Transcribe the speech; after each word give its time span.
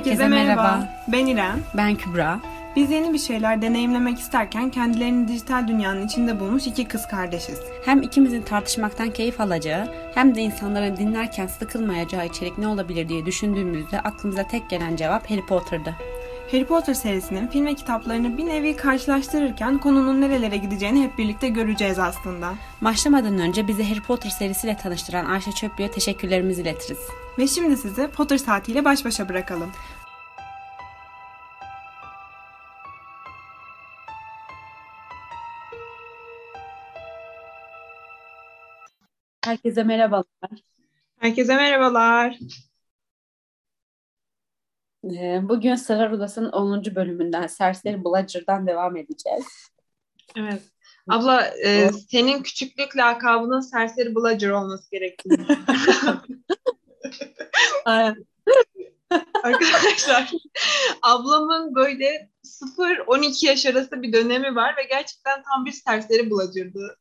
Herkese 0.00 0.28
merhaba. 0.28 0.88
Ben 1.08 1.26
İrem. 1.26 1.60
Ben 1.74 1.94
Kübra. 1.94 2.40
Biz 2.76 2.90
yeni 2.90 3.12
bir 3.12 3.18
şeyler 3.18 3.62
deneyimlemek 3.62 4.18
isterken 4.18 4.70
kendilerini 4.70 5.28
dijital 5.28 5.68
dünyanın 5.68 6.06
içinde 6.06 6.40
bulmuş 6.40 6.66
iki 6.66 6.88
kız 6.88 7.06
kardeşiz. 7.08 7.60
Hem 7.84 8.02
ikimizin 8.02 8.42
tartışmaktan 8.42 9.10
keyif 9.10 9.40
alacağı 9.40 9.88
hem 10.14 10.34
de 10.34 10.40
insanların 10.40 10.96
dinlerken 10.96 11.46
sıkılmayacağı 11.46 12.26
içerik 12.26 12.58
ne 12.58 12.68
olabilir 12.68 13.08
diye 13.08 13.26
düşündüğümüzde 13.26 14.00
aklımıza 14.00 14.42
tek 14.42 14.70
gelen 14.70 14.96
cevap 14.96 15.30
Harry 15.30 15.46
Potter'dı. 15.46 15.94
Harry 16.52 16.64
Potter 16.64 16.94
serisinin 16.94 17.46
film 17.46 17.66
ve 17.66 17.74
kitaplarını 17.74 18.38
bir 18.38 18.46
nevi 18.46 18.76
karşılaştırırken 18.76 19.78
konunun 19.78 20.20
nerelere 20.20 20.56
gideceğini 20.56 21.02
hep 21.02 21.18
birlikte 21.18 21.48
göreceğiz 21.48 21.98
aslında. 21.98 22.54
Başlamadan 22.80 23.38
önce 23.38 23.68
bizi 23.68 23.84
Harry 23.84 24.02
Potter 24.02 24.30
serisiyle 24.30 24.76
tanıştıran 24.76 25.24
Ayşe 25.24 25.52
Çöplü'ye 25.52 25.90
teşekkürlerimizi 25.90 26.62
iletiriz. 26.62 26.98
Ve 27.38 27.46
şimdi 27.46 27.76
sizi 27.76 28.08
Potter 28.08 28.38
saatiyle 28.38 28.84
baş 28.84 29.04
başa 29.04 29.28
bırakalım. 29.28 29.72
Herkese 39.44 39.82
merhabalar. 39.82 40.24
Herkese 41.20 41.56
merhabalar. 41.56 42.38
Ee, 45.04 45.40
Bugün 45.42 45.74
Sırlar 45.74 46.10
Odası'nın 46.10 46.52
10. 46.52 46.94
bölümünden 46.94 47.46
Serseri 47.46 48.04
Bludger'dan 48.04 48.66
devam 48.66 48.96
edeceğiz. 48.96 49.46
Evet. 50.36 50.62
Abla 51.08 51.46
e, 51.46 51.90
senin 51.92 52.42
küçüklük 52.42 52.96
lakabının 52.96 53.60
Serseri 53.60 54.14
Bludger 54.14 54.50
olması 54.50 54.90
gerektiğini. 54.90 55.46
Arkadaşlar 59.44 60.32
ablamın 61.02 61.74
böyle 61.74 62.30
0-12 62.44 63.46
yaş 63.46 63.66
arası 63.66 64.02
bir 64.02 64.12
dönemi 64.12 64.56
var 64.56 64.76
ve 64.76 64.82
gerçekten 64.82 65.42
tam 65.42 65.64
bir 65.64 65.72
serseri 65.72 66.30
Bludger'dı. 66.30 66.98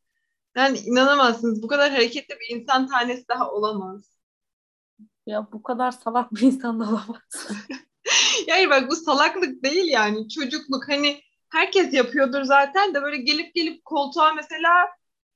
Yani 0.56 0.78
inanamazsınız 0.78 1.64
bu 1.64 1.68
kadar 1.68 1.92
hareketli 1.92 2.36
bir 2.40 2.56
insan 2.56 2.88
tanesi 2.88 3.28
daha 3.28 3.52
olamaz. 3.52 4.20
Ya 5.26 5.48
bu 5.52 5.64
kadar 5.64 5.92
salak 5.92 6.32
bir 6.32 6.42
insan 6.42 6.80
da 6.80 6.84
olamaz. 6.84 7.48
Yani 8.48 8.70
bak 8.70 8.90
bu 8.90 8.96
salaklık 8.96 9.64
değil 9.64 9.92
yani 9.92 10.30
çocukluk 10.30 10.90
hani 10.90 11.22
herkes 11.50 11.94
yapıyordur 11.94 12.44
zaten 12.44 12.94
de 12.94 13.02
böyle 13.02 13.18
gelip 13.18 13.56
gelip 13.56 13.86
koltuğa 13.86 14.34
mesela 14.34 14.90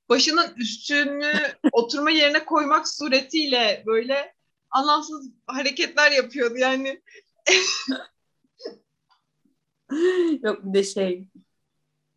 başının 0.08 0.54
üstünü 0.56 1.32
oturma 1.72 2.10
yerine 2.10 2.44
koymak 2.44 2.88
suretiyle 2.88 3.82
böyle 3.86 4.34
anlamsız 4.70 5.30
hareketler 5.46 6.10
yapıyordu 6.10 6.54
yani. 6.56 7.02
Yok 10.42 10.64
bir 10.64 10.74
de 10.74 10.82
şey 10.84 11.24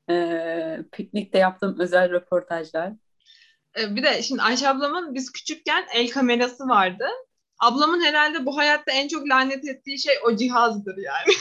e, 0.09 0.79
piknikte 0.91 1.37
yaptığım 1.37 1.79
özel 1.79 2.11
röportajlar. 2.11 2.93
Ee, 3.79 3.95
Bir 3.95 4.03
de 4.03 4.23
şimdi 4.23 4.41
Ayşe 4.41 4.69
ablamın 4.69 5.15
biz 5.15 5.31
küçükken 5.31 5.85
el 5.93 6.09
kamerası 6.09 6.67
vardı. 6.67 7.05
Ablamın 7.59 8.01
herhalde 8.01 8.45
bu 8.45 8.57
hayatta 8.57 8.91
en 8.91 9.07
çok 9.07 9.29
lanet 9.29 9.65
ettiği 9.65 9.99
şey 9.99 10.15
o 10.25 10.35
cihazdır 10.35 10.97
yani. 10.97 11.33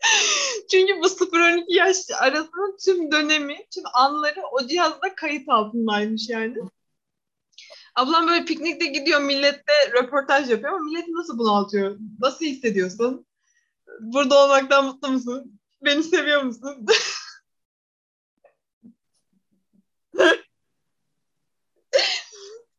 Çünkü 0.70 1.00
bu 1.00 1.06
0-12 1.06 1.64
yaş 1.68 1.96
arasının 2.20 2.76
tüm 2.84 3.12
dönemi, 3.12 3.56
tüm 3.74 3.84
anları 3.94 4.42
o 4.52 4.66
cihazda 4.66 5.14
kayıt 5.14 5.48
altındaymış 5.48 6.28
yani. 6.28 6.56
Ablam 7.94 8.28
böyle 8.28 8.44
piknikte 8.44 8.86
gidiyor, 8.86 9.20
millette 9.20 9.72
röportaj 9.92 10.50
yapıyor 10.50 10.72
ama 10.72 10.84
milleti 10.84 11.12
nasıl 11.12 11.38
bunaltıyor? 11.38 11.98
Nasıl 12.20 12.44
hissediyorsun? 12.44 13.26
Burada 14.00 14.44
olmaktan 14.44 14.84
mutlu 14.84 15.08
musun? 15.08 15.60
Beni 15.84 16.02
seviyor 16.02 16.42
musun? 16.42 16.86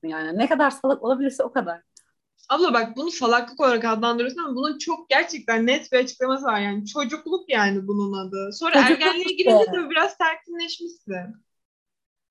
Yani 0.03 0.38
ne 0.38 0.50
kadar 0.50 0.72
salak 0.72 1.03
olabilirse 1.03 1.44
o 1.44 1.51
kadar. 1.51 1.81
Abla 2.50 2.73
bak 2.73 2.95
bunu 2.95 3.12
salaklık 3.12 3.59
olarak 3.59 3.85
adlandırıyorsun 3.85 4.44
ama 4.44 4.56
bunun 4.56 4.78
çok 4.78 5.09
gerçekten 5.09 5.67
net 5.67 5.91
bir 5.91 5.97
açıklaması 5.97 6.45
var 6.45 6.62
yani. 6.62 6.85
Çocukluk 6.85 7.50
yani 7.50 7.88
bunun 7.88 8.13
adı. 8.13 8.50
Sonra 8.53 8.73
Çocukluk 8.73 8.91
ergenliğe 8.91 9.35
girince 9.35 9.66
tabii 9.66 9.90
biraz 9.90 10.11
sakinleşmişsin. 10.11 11.45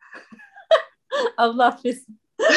Allah 1.36 1.66
affetsin. 1.66 2.20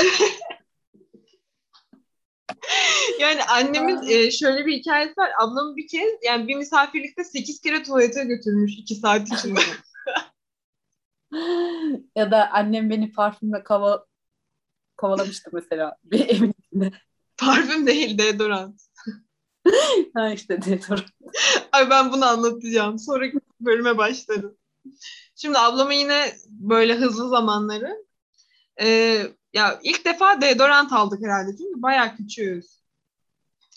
Yani 3.19 3.43
annemin 3.43 4.01
e, 4.07 4.31
şöyle 4.31 4.65
bir 4.65 4.77
hikayesi 4.77 5.13
var. 5.17 5.31
Ablamı 5.39 5.75
bir 5.75 5.87
kez 5.87 6.11
yani 6.23 6.47
bir 6.47 6.55
misafirlikte 6.55 7.23
8 7.23 7.61
kere 7.61 7.83
tuvalete 7.83 8.23
götürmüş 8.23 8.71
2 8.77 8.95
saat 8.95 9.31
içinde. 9.31 9.59
ya 12.15 12.31
da 12.31 12.51
annem 12.51 12.89
beni 12.89 13.11
parfümle 13.11 13.63
kava 13.63 14.05
kovalamıştı 14.97 15.49
mesela 15.53 15.95
bir 16.03 16.19
evin 16.29 16.53
içinde. 16.59 16.91
Parfüm 17.37 17.87
değil 17.87 18.17
deodorant. 18.17 18.81
ha 20.13 20.33
işte 20.33 20.61
deodorant. 20.61 21.09
Ay 21.71 21.89
ben 21.89 22.11
bunu 22.11 22.25
anlatacağım. 22.25 22.99
Sonraki 22.99 23.37
bölüme 23.59 23.97
başlarım. 23.97 24.57
Şimdi 25.35 25.57
ablamın 25.57 25.93
yine 25.93 26.33
böyle 26.47 26.95
hızlı 26.95 27.29
zamanları. 27.29 28.05
Ee, 28.81 29.27
ya 29.53 29.79
ilk 29.83 30.05
defa 30.05 30.41
deodorant 30.41 30.93
aldık 30.93 31.23
herhalde 31.23 31.51
çünkü 31.57 31.81
bayağı 31.81 32.15
küçüğüz. 32.15 32.83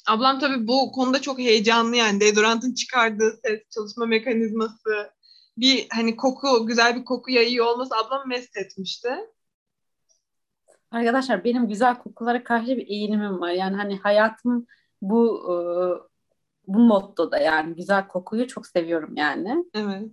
Ablam 0.07 0.39
tabii 0.39 0.69
bu 0.69 0.93
konuda 0.93 1.21
çok 1.21 1.39
heyecanlı 1.39 1.97
yani 1.97 2.21
deodorantın 2.21 2.75
çıkardığı 2.75 3.41
ses, 3.45 3.61
çalışma 3.71 4.07
mekanizması, 4.07 5.11
bir 5.59 5.87
hani 5.91 6.17
koku, 6.17 6.67
güzel 6.67 6.97
bir 6.97 7.05
koku 7.05 7.31
yayıyor 7.31 7.67
olması 7.67 7.97
ablam 7.97 8.29
mest 8.29 8.57
etmişti. 8.57 9.09
Arkadaşlar 10.91 11.45
benim 11.45 11.69
güzel 11.69 11.99
kokulara 11.99 12.45
karşı 12.45 12.67
bir 12.67 12.87
eğilimim 12.87 13.41
var. 13.41 13.51
Yani 13.51 13.77
hani 13.77 13.99
hayatım 13.99 14.67
bu 15.03 15.43
e, 15.45 15.55
bu 16.67 16.79
mottoda 16.79 17.39
yani 17.39 17.75
güzel 17.75 18.09
kokuyu 18.09 18.47
çok 18.47 18.67
seviyorum 18.67 19.17
yani. 19.17 19.65
Evet. 19.75 20.11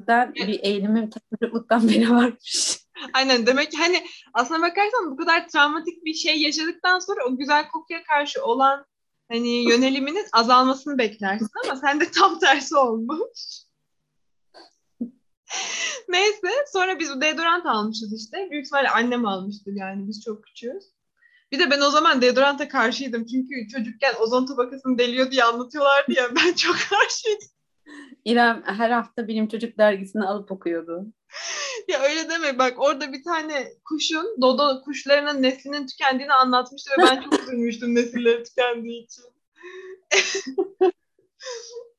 Ben 0.00 0.34
bir 0.34 0.60
eğilimim 0.62 1.10
ta 1.10 1.20
çocukluktan 1.30 1.88
beri 1.88 2.10
varmış. 2.10 2.78
Aynen 3.14 3.46
demek 3.46 3.70
ki 3.70 3.76
hani 3.76 4.06
aslına 4.34 4.62
bakarsan 4.62 5.10
bu 5.10 5.16
kadar 5.16 5.48
travmatik 5.48 6.04
bir 6.04 6.14
şey 6.14 6.42
yaşadıktan 6.42 6.98
sonra 6.98 7.20
o 7.28 7.36
güzel 7.36 7.68
kokuya 7.68 8.02
karşı 8.04 8.44
olan 8.44 8.86
hani 9.28 9.70
yöneliminin 9.70 10.26
azalmasını 10.32 10.98
beklersin 10.98 11.48
ama 11.64 11.76
sende 11.76 12.10
tam 12.10 12.38
tersi 12.38 12.76
olmuş. 12.76 13.67
Neyse 16.08 16.48
sonra 16.72 16.98
biz 16.98 17.20
deodorant 17.20 17.66
almışız 17.66 18.24
işte. 18.24 18.48
Büyük 18.50 18.66
ihtimalle 18.66 18.88
annem 18.88 19.26
almıştır 19.26 19.72
yani 19.74 20.08
biz 20.08 20.24
çok 20.24 20.44
küçüğüz. 20.44 20.84
Bir 21.52 21.58
de 21.58 21.70
ben 21.70 21.80
o 21.80 21.90
zaman 21.90 22.22
deodoranta 22.22 22.68
karşıydım. 22.68 23.26
Çünkü 23.26 23.68
çocukken 23.68 24.14
ozon 24.20 24.46
tabakasını 24.46 24.98
deliyor 24.98 25.30
diye 25.30 25.44
anlatıyorlardı 25.44 26.12
ya 26.12 26.28
ben 26.36 26.52
çok 26.52 26.76
karşıydım. 26.90 27.48
İrem 28.24 28.62
her 28.66 28.90
hafta 28.90 29.28
Bilim 29.28 29.48
Çocuk 29.48 29.78
dergisini 29.78 30.24
alıp 30.24 30.52
okuyordu. 30.52 31.06
Ya 31.88 32.02
öyle 32.02 32.30
deme 32.30 32.58
bak 32.58 32.74
orada 32.78 33.12
bir 33.12 33.24
tane 33.24 33.72
kuşun 33.84 34.36
dodo 34.42 34.82
kuşlarının 34.82 35.42
neslinin 35.42 35.86
tükendiğini 35.86 36.32
anlatmıştı 36.32 36.90
ve 36.90 37.02
ben 37.02 37.22
çok 37.22 37.42
üzülmüştüm 37.42 37.94
nesilleri 37.94 38.44
tükendiği 38.44 39.04
için. 39.04 39.24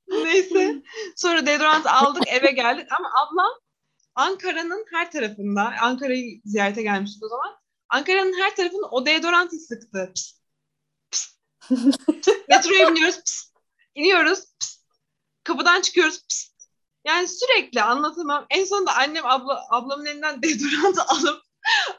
Neyse 0.09 0.83
sonra 1.15 1.45
deodorant 1.45 1.87
aldık 1.87 2.23
eve 2.27 2.51
geldik 2.51 2.87
ama 2.99 3.09
ablam 3.21 3.53
Ankara'nın 4.15 4.85
her 4.91 5.11
tarafında 5.11 5.73
Ankara'yı 5.81 6.41
ziyarete 6.45 6.81
gelmiştik 6.81 7.23
o 7.23 7.27
zaman. 7.27 7.55
Ankara'nın 7.89 8.41
her 8.41 8.55
tarafında 8.55 8.87
o 8.91 9.05
deodorantı 9.05 9.57
sıktı. 9.57 10.11
Pst, 10.15 10.37
pst. 11.11 11.39
Metroya 12.49 12.89
biniyoruz. 12.89 13.19
Pst, 13.25 13.53
iniyoruz. 13.95 14.39
Pst. 14.59 14.79
Kapıdan 15.43 15.81
çıkıyoruz. 15.81 16.27
Pst. 16.27 16.53
Yani 17.05 17.27
sürekli 17.27 17.81
anlatamam. 17.81 18.45
En 18.49 18.65
sonunda 18.65 18.95
annem 18.95 19.25
abla, 19.25 19.61
ablamın 19.69 20.05
elinden 20.05 20.43
deodorantı 20.43 21.03
alıp 21.07 21.41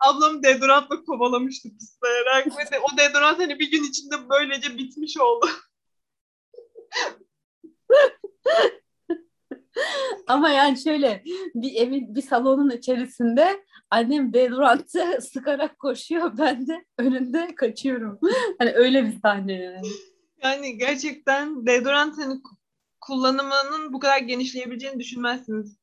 ablamı 0.00 0.42
deodorantla 0.42 1.04
kovalamıştı 1.04 1.68
pislayarak. 1.78 2.72
Ve 2.72 2.80
o 2.80 2.96
deodorant 2.98 3.38
hani 3.38 3.58
bir 3.58 3.70
gün 3.70 3.84
içinde 3.84 4.28
böylece 4.28 4.78
bitmiş 4.78 5.18
oldu. 5.18 5.50
Ama 10.30 10.50
yani 10.50 10.78
şöyle 10.78 11.22
bir 11.54 11.74
evin 11.74 12.14
bir 12.14 12.22
salonun 12.22 12.70
içerisinde 12.70 13.64
annem 13.90 14.32
deodorantı 14.32 15.18
sıkarak 15.32 15.78
koşuyor 15.78 16.38
ben 16.38 16.66
de 16.68 16.84
önünde 16.98 17.54
kaçıyorum. 17.54 18.20
Hani 18.58 18.72
öyle 18.72 19.04
bir 19.04 19.20
sahne 19.20 19.52
yani. 19.52 19.88
Yani 20.42 20.78
gerçekten 20.78 21.66
deodorant 21.66 22.18
hani 22.18 22.34
ku- 22.34 22.56
kullanımının 23.00 23.92
bu 23.92 23.98
kadar 23.98 24.18
genişleyebileceğini 24.18 25.00
düşünmezsiniz. 25.00 25.76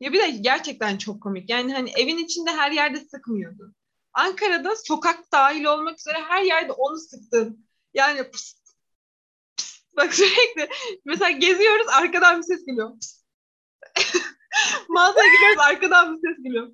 Ya 0.00 0.12
bir 0.12 0.20
de 0.20 0.30
gerçekten 0.30 0.98
çok 0.98 1.22
komik. 1.22 1.50
Yani 1.50 1.72
hani 1.74 1.90
evin 1.90 2.18
içinde 2.18 2.50
her 2.50 2.70
yerde 2.70 3.00
sıkmıyordu. 3.00 3.74
Ankara'da 4.12 4.76
sokak 4.76 5.32
dahil 5.32 5.64
olmak 5.64 5.98
üzere 5.98 6.18
her 6.28 6.42
yerde 6.42 6.72
onu 6.72 6.98
sıktın. 6.98 7.66
Yani 7.94 8.30
pıst, 8.30 8.58
pıst, 9.56 9.86
Bak 9.96 10.14
sürekli 10.14 10.68
mesela 11.04 11.30
geziyoruz 11.30 11.86
arkadan 11.88 12.38
bir 12.38 12.42
ses 12.42 12.66
geliyor. 12.66 12.90
Mağazaya 14.88 15.26
giriyoruz 15.34 15.58
arkadan 15.58 16.16
bir 16.16 16.28
ses 16.28 16.44
geliyor. 16.44 16.72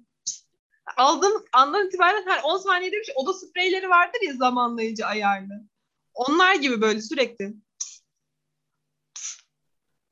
Aldığımız 0.97 1.43
andan 1.53 1.87
itibaren 1.87 2.27
her 2.27 2.43
10 2.43 2.59
saniyede 2.59 2.97
bir 2.97 3.05
şey 3.05 3.15
oda 3.19 3.33
spreyleri 3.33 3.89
vardır 3.89 4.19
ya 4.27 4.35
zamanlayıcı 4.35 5.07
ayarlı. 5.07 5.55
Onlar 6.15 6.55
gibi 6.55 6.81
böyle 6.81 7.03
sürekli. 7.03 7.55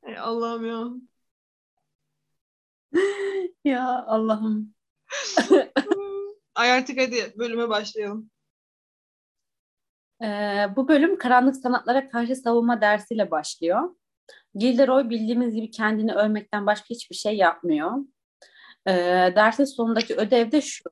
Ey 0.03 0.17
Allah'ım 0.17 0.65
ya. 0.65 0.87
Ya 3.63 4.05
Allah'ım. 4.07 4.73
Ay 6.55 6.71
artık 6.71 6.99
hadi 6.99 7.33
bölüme 7.37 7.69
başlayalım. 7.69 8.31
Ee, 10.23 10.67
bu 10.75 10.87
bölüm 10.87 11.17
karanlık 11.17 11.55
sanatlara 11.55 12.09
karşı 12.09 12.35
savunma 12.35 12.81
dersiyle 12.81 13.31
başlıyor. 13.31 13.95
Gilderoy 14.55 15.09
bildiğimiz 15.09 15.55
gibi 15.55 15.71
kendini 15.71 16.13
övmekten 16.13 16.65
başka 16.65 16.85
hiçbir 16.89 17.15
şey 17.15 17.37
yapmıyor. 17.37 17.91
Ee, 18.87 18.93
dersin 19.35 19.63
sonundaki 19.65 20.15
ödev 20.15 20.51
de 20.51 20.61
şu. 20.61 20.83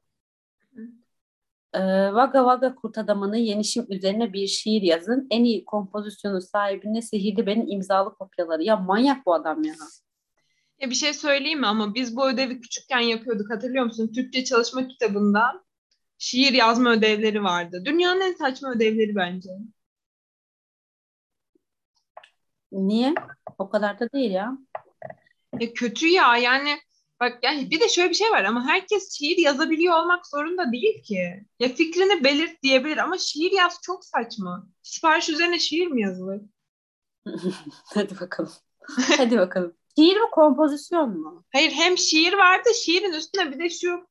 Ee, 1.73 1.79
Vaga 2.13 2.45
Vaga 2.45 2.75
Kurt 2.75 2.97
Adamı'nın 2.97 3.35
yenişim 3.35 3.85
üzerine 3.89 4.33
bir 4.33 4.47
şiir 4.47 4.81
yazın. 4.81 5.27
En 5.31 5.43
iyi 5.43 5.65
kompozisyonu 5.65 6.41
sahibine 6.41 7.01
Sihirli 7.01 7.45
Ben'in 7.45 7.67
imzalı 7.67 8.15
kopyaları. 8.15 8.63
Ya 8.63 8.77
manyak 8.77 9.25
bu 9.25 9.33
adam 9.33 9.63
ya. 9.63 9.73
Ya 10.81 10.89
bir 10.89 10.95
şey 10.95 11.13
söyleyeyim 11.13 11.59
mi 11.59 11.67
ama 11.67 11.95
biz 11.95 12.15
bu 12.15 12.29
ödevi 12.29 12.61
küçükken 12.61 12.99
yapıyorduk 12.99 13.51
hatırlıyor 13.51 13.85
musun? 13.85 14.11
Türkçe 14.15 14.43
çalışma 14.43 14.87
kitabında 14.87 15.63
şiir 16.17 16.53
yazma 16.53 16.91
ödevleri 16.91 17.43
vardı. 17.43 17.81
Dünyanın 17.85 18.21
en 18.21 18.33
saçma 18.33 18.71
ödevleri 18.71 19.15
bence. 19.15 19.49
Niye? 22.75 23.15
O 23.57 23.69
kadar 23.69 23.99
da 23.99 24.11
değil 24.11 24.31
ya. 24.31 24.57
Ya 25.59 25.73
kötü 25.73 26.07
ya 26.07 26.37
yani 26.37 26.77
bak 27.19 27.39
yani 27.43 27.71
bir 27.71 27.79
de 27.79 27.89
şöyle 27.89 28.09
bir 28.09 28.15
şey 28.15 28.31
var 28.31 28.43
ama 28.43 28.67
herkes 28.67 29.17
şiir 29.17 29.37
yazabiliyor 29.37 29.97
olmak 29.97 30.27
zorunda 30.27 30.71
değil 30.71 31.03
ki. 31.03 31.45
Ya 31.59 31.69
fikrini 31.69 32.23
belirt 32.23 32.63
diyebilir 32.63 32.97
ama 32.97 33.17
şiir 33.17 33.51
yaz 33.51 33.79
çok 33.81 34.05
saçma. 34.05 34.67
Sipariş 34.83 35.29
üzerine 35.29 35.59
şiir 35.59 35.87
mi 35.87 36.01
yazılır? 36.01 36.41
Hadi 37.93 38.19
bakalım. 38.19 38.51
Hadi 39.17 39.37
bakalım. 39.37 39.73
Şiir 39.97 40.17
mi 40.17 40.29
kompozisyon 40.31 41.19
mu? 41.19 41.43
Hayır 41.51 41.71
hem 41.71 41.97
şiir 41.97 42.33
vardı 42.33 42.69
şiirin 42.85 43.13
üstüne 43.13 43.51
bir 43.51 43.59
de 43.59 43.69
şu 43.69 44.07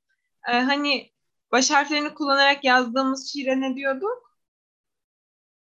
e, 0.49 0.53
hani 0.53 1.11
baş 1.53 1.71
harflerini 1.71 2.15
kullanarak 2.15 2.65
yazdığımız 2.65 3.33
şiire 3.33 3.61
ne 3.61 3.77
diyorduk? 3.77 4.34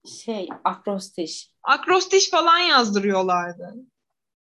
Şey, 0.07 0.49
akrostiş. 0.65 1.51
Akrostiş 1.63 2.31
falan 2.31 2.59
yazdırıyorlardı. 2.59 3.75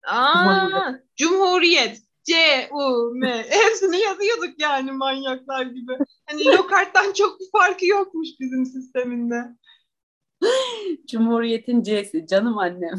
Aa, 0.07 0.91
Cumhuriyet. 1.15 2.01
C, 2.23 2.33
U, 2.71 3.11
M. 3.15 3.43
Hepsini 3.49 3.97
yazıyorduk 3.99 4.59
yani 4.59 4.91
manyaklar 4.91 5.65
gibi. 5.65 5.97
Hani 6.25 6.45
lokarttan 6.57 7.13
çok 7.13 7.39
bir 7.39 7.45
farkı 7.51 7.85
yokmuş 7.85 8.27
bizim 8.39 8.65
sisteminde. 8.65 9.55
Cumhuriyet'in 11.11 11.83
C'si. 11.83 12.27
Canım 12.27 12.57
annem. 12.57 12.95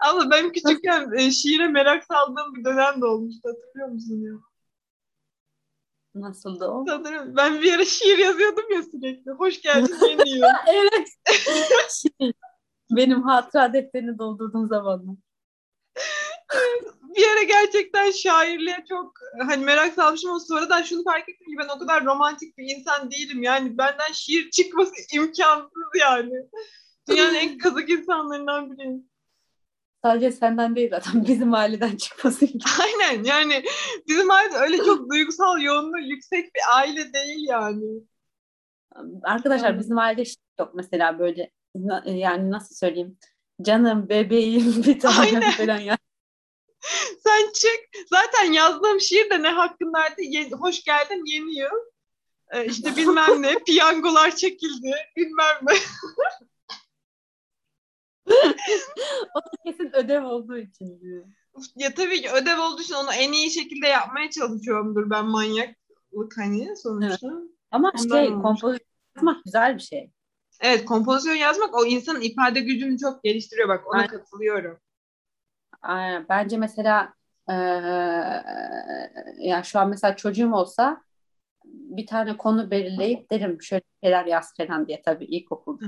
Ama 0.00 0.30
ben 0.30 0.52
küçükken 0.52 1.12
e, 1.18 1.30
şiire 1.30 1.68
merak 1.68 2.04
saldığım 2.04 2.54
bir 2.54 2.64
dönem 2.64 3.00
de 3.00 3.06
olmuştu. 3.06 3.48
Hatırlıyor 3.48 3.88
musun 3.88 4.22
ya? 4.22 4.53
Nasıldı 6.14 6.66
o? 6.68 6.84
Sanırım 6.88 7.36
ben 7.36 7.54
bir 7.62 7.66
yere 7.66 7.84
şiir 7.84 8.18
yazıyordum 8.18 8.72
ya 8.72 8.82
sürekli. 8.82 9.30
Hoş 9.30 9.60
geldin 9.60 9.96
yeni 10.08 10.30
yıl. 10.30 10.42
evet. 10.66 11.08
Benim 12.90 13.22
hatıra 13.22 13.72
defterini 13.72 14.18
doldurduğum 14.18 14.68
zamanlar. 14.68 15.16
bir 17.02 17.20
yere 17.20 17.44
gerçekten 17.44 18.10
şairliğe 18.10 18.84
çok 18.88 19.12
hani 19.46 19.64
merak 19.64 19.94
salmışım 19.94 20.30
ama 20.30 20.40
sonradan 20.40 20.82
şunu 20.82 21.04
fark 21.04 21.28
ettim 21.28 21.46
ki 21.46 21.56
ben 21.58 21.76
o 21.76 21.78
kadar 21.78 22.04
romantik 22.04 22.58
bir 22.58 22.76
insan 22.76 23.10
değilim. 23.10 23.42
Yani 23.42 23.78
benden 23.78 24.12
şiir 24.12 24.50
çıkması 24.50 24.92
imkansız 25.12 25.70
yani. 26.00 26.34
Dünyanın 27.08 27.34
en 27.34 27.58
kazık 27.58 27.90
insanlarından 27.90 28.70
biriyim. 28.70 29.08
Sadece 30.04 30.32
senden 30.32 30.76
değil 30.76 30.90
zaten 30.90 31.24
bizim 31.28 31.54
aileden 31.54 31.96
çıkması 31.96 32.44
gibi. 32.46 32.64
Aynen 32.82 33.24
yani 33.24 33.64
bizim 34.08 34.30
aile 34.30 34.56
öyle 34.56 34.76
çok 34.76 35.10
duygusal 35.12 35.60
yoğunluğu 35.62 35.98
yüksek 35.98 36.54
bir 36.54 36.60
aile 36.76 37.12
değil 37.12 37.48
yani. 37.48 37.84
Arkadaşlar 39.22 39.68
Yani. 39.70 39.80
bizim 39.80 39.98
ailede 39.98 40.24
şey 40.24 40.34
yok 40.60 40.70
mesela 40.74 41.18
böyle 41.18 41.50
na- 41.74 42.04
yani 42.06 42.50
nasıl 42.50 42.74
söyleyeyim 42.74 43.18
canım 43.62 44.08
bebeğim 44.08 44.82
bir 44.86 45.00
tane 45.00 45.20
Aynen. 45.20 45.50
falan 45.50 45.78
ya. 45.78 45.98
Sen 47.24 47.52
çık. 47.54 48.06
Zaten 48.10 48.52
yazdığım 48.52 49.00
şiir 49.00 49.30
de 49.30 49.42
ne 49.42 49.48
hakkındaydı? 49.48 50.22
Ye- 50.22 50.50
hoş 50.50 50.84
geldin 50.84 51.22
yeni 51.26 51.58
yıl. 51.58 51.78
Ee, 52.52 52.64
işte 52.66 52.96
bilmem 52.96 53.42
ne. 53.42 53.54
Piyangolar 53.66 54.36
çekildi. 54.36 54.94
Bilmem 55.16 55.56
ne. 55.62 55.74
O 59.34 59.38
da 59.40 59.50
kesin 59.66 59.92
ödev 59.94 60.24
olduğu 60.24 60.58
için 60.58 61.00
diyor. 61.00 61.24
Ya 61.76 61.94
tabii 61.94 62.22
ki 62.22 62.30
ödev 62.30 62.58
olduğu 62.60 62.82
için 62.82 62.94
onu 62.94 63.12
en 63.12 63.32
iyi 63.32 63.50
şekilde 63.50 63.86
yapmaya 63.86 64.30
çalışıyorumdur 64.30 65.10
ben 65.10 65.26
manyaklık 65.26 66.36
hani 66.38 66.76
sonuçta. 66.76 67.32
Ama 67.70 67.92
Ondan 67.94 68.24
şey 68.24 68.28
olmuş. 68.28 68.42
kompozisyon 68.42 68.86
yapmak 69.16 69.44
güzel 69.44 69.74
bir 69.74 69.82
şey. 69.82 70.10
Evet 70.60 70.84
kompozisyon 70.84 71.34
yazmak 71.34 71.74
o 71.74 71.84
insanın 71.84 72.20
ifade 72.20 72.60
gücünü 72.60 72.98
çok 72.98 73.22
geliştiriyor 73.24 73.68
bak 73.68 73.86
ona 73.86 73.96
Aynen. 73.96 74.08
katılıyorum. 74.08 74.78
Aynen. 75.82 76.26
Bence 76.28 76.56
mesela 76.56 77.14
eee 77.48 77.54
ya 79.38 79.62
şu 79.62 79.78
an 79.78 79.88
mesela 79.88 80.16
çocuğum 80.16 80.52
olsa 80.52 81.02
bir 81.64 82.06
tane 82.06 82.36
konu 82.36 82.70
belirleyip 82.70 83.30
derim 83.30 83.62
şöyle 83.62 83.82
şeyler 84.02 84.26
yaz 84.26 84.54
falan 84.56 84.86
diye 84.88 85.02
tabii 85.02 85.24
ilkokulda. 85.24 85.84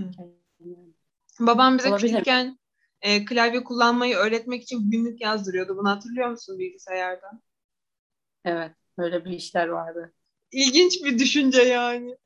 Babam 1.41 1.79
bize 1.79 1.89
Olabilir. 1.89 2.09
küçükken 2.09 2.59
e, 3.03 3.25
klavye 3.25 3.65
kullanmayı 3.65 4.17
öğretmek 4.17 4.63
için 4.63 4.91
günlük 4.91 5.21
yazdırıyordu. 5.21 5.77
Bunu 5.77 5.91
hatırlıyor 5.91 6.29
musun 6.29 6.59
bilgisayarda? 6.59 7.31
Evet, 8.45 8.73
böyle 8.99 9.25
bir 9.25 9.31
işler 9.31 9.69
vardı. 9.69 10.13
İlginç 10.53 11.05
bir 11.05 11.19
düşünce 11.19 11.63
yani. 11.63 12.17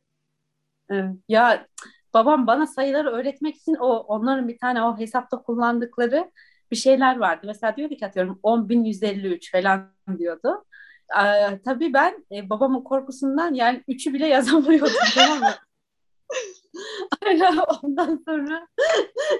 Evet. 0.90 1.14
Ya 1.28 1.66
babam 2.14 2.46
bana 2.46 2.66
sayıları 2.66 3.10
öğretmek 3.10 3.56
için 3.56 3.74
o 3.74 3.88
onların 3.96 4.48
bir 4.48 4.58
tane 4.58 4.82
o 4.82 4.98
hesapta 4.98 5.42
kullandıkları 5.42 6.30
bir 6.70 6.76
şeyler 6.76 7.16
vardı. 7.18 7.46
Mesela 7.46 7.76
diyordu 7.76 7.94
ki 7.94 8.06
atıyorum 8.06 8.40
10.153 8.42 9.52
falan 9.52 9.92
diyordu. 10.18 10.64
Ee, 11.20 11.60
tabii 11.64 11.92
ben 11.92 12.26
e, 12.32 12.50
babamın 12.50 12.84
korkusundan 12.84 13.54
yani 13.54 13.84
üçü 13.88 14.14
bile 14.14 14.26
yazamıyordum 14.36 14.92
tamam 15.14 15.38
mı? 15.38 15.54
Aynen 17.26 17.56
ondan 17.56 18.22
sonra 18.26 18.68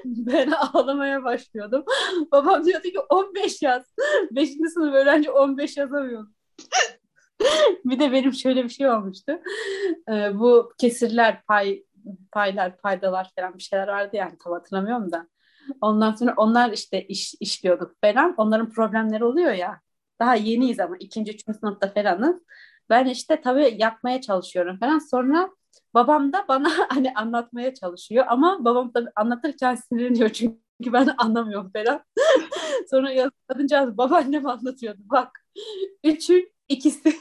ben 0.04 0.50
ağlamaya 0.50 1.24
başlıyordum. 1.24 1.84
Babam 2.32 2.64
diyordu 2.64 2.88
ki 2.88 3.00
15 3.00 3.62
yaz. 3.62 3.94
5. 4.30 4.50
sınıf 4.50 4.94
öğrenci 4.94 5.30
15 5.30 5.76
yazamıyor. 5.76 6.26
bir 7.84 7.98
de 7.98 8.12
benim 8.12 8.32
şöyle 8.32 8.64
bir 8.64 8.68
şey 8.68 8.90
olmuştu. 8.90 9.32
Ee, 10.08 10.38
bu 10.38 10.72
kesirler, 10.78 11.42
pay, 11.42 11.84
paylar, 12.32 12.76
paydalar 12.76 13.30
falan 13.36 13.54
bir 13.58 13.62
şeyler 13.62 13.88
vardı 13.88 14.16
yani 14.16 14.38
tam 14.44 14.52
hatırlamıyorum 14.52 15.12
da. 15.12 15.28
Ondan 15.80 16.14
sonra 16.14 16.34
onlar 16.36 16.72
işte 16.72 17.06
iş, 17.06 17.34
işliyorduk 17.40 17.96
falan. 18.00 18.34
Onların 18.36 18.70
problemleri 18.70 19.24
oluyor 19.24 19.52
ya. 19.52 19.80
Daha 20.20 20.34
yeniyiz 20.34 20.80
ama 20.80 20.96
ikinci, 21.00 21.32
üçüncü 21.32 21.58
sınıfta 21.58 21.92
falanız. 21.92 22.42
Ben 22.90 23.06
işte 23.06 23.40
tabii 23.40 23.76
yapmaya 23.78 24.20
çalışıyorum 24.20 24.78
falan. 24.78 24.98
Sonra 24.98 25.50
babam 25.94 26.32
da 26.32 26.44
bana 26.48 26.70
hani 26.88 27.12
anlatmaya 27.14 27.74
çalışıyor 27.74 28.24
ama 28.28 28.64
babam 28.64 28.92
tabii 28.92 29.10
anlatırken 29.16 29.74
sinirleniyor 29.74 30.28
çünkü 30.32 30.92
ben 30.92 31.14
anlamıyorum 31.18 31.70
falan. 31.72 32.04
Sonra 32.90 33.10
ya- 33.10 33.30
kadıncağız 33.48 33.98
babaannem 33.98 34.46
anlatıyordu. 34.46 35.00
Bak 35.04 35.44
üçün 36.04 36.52
ikisi 36.68 37.14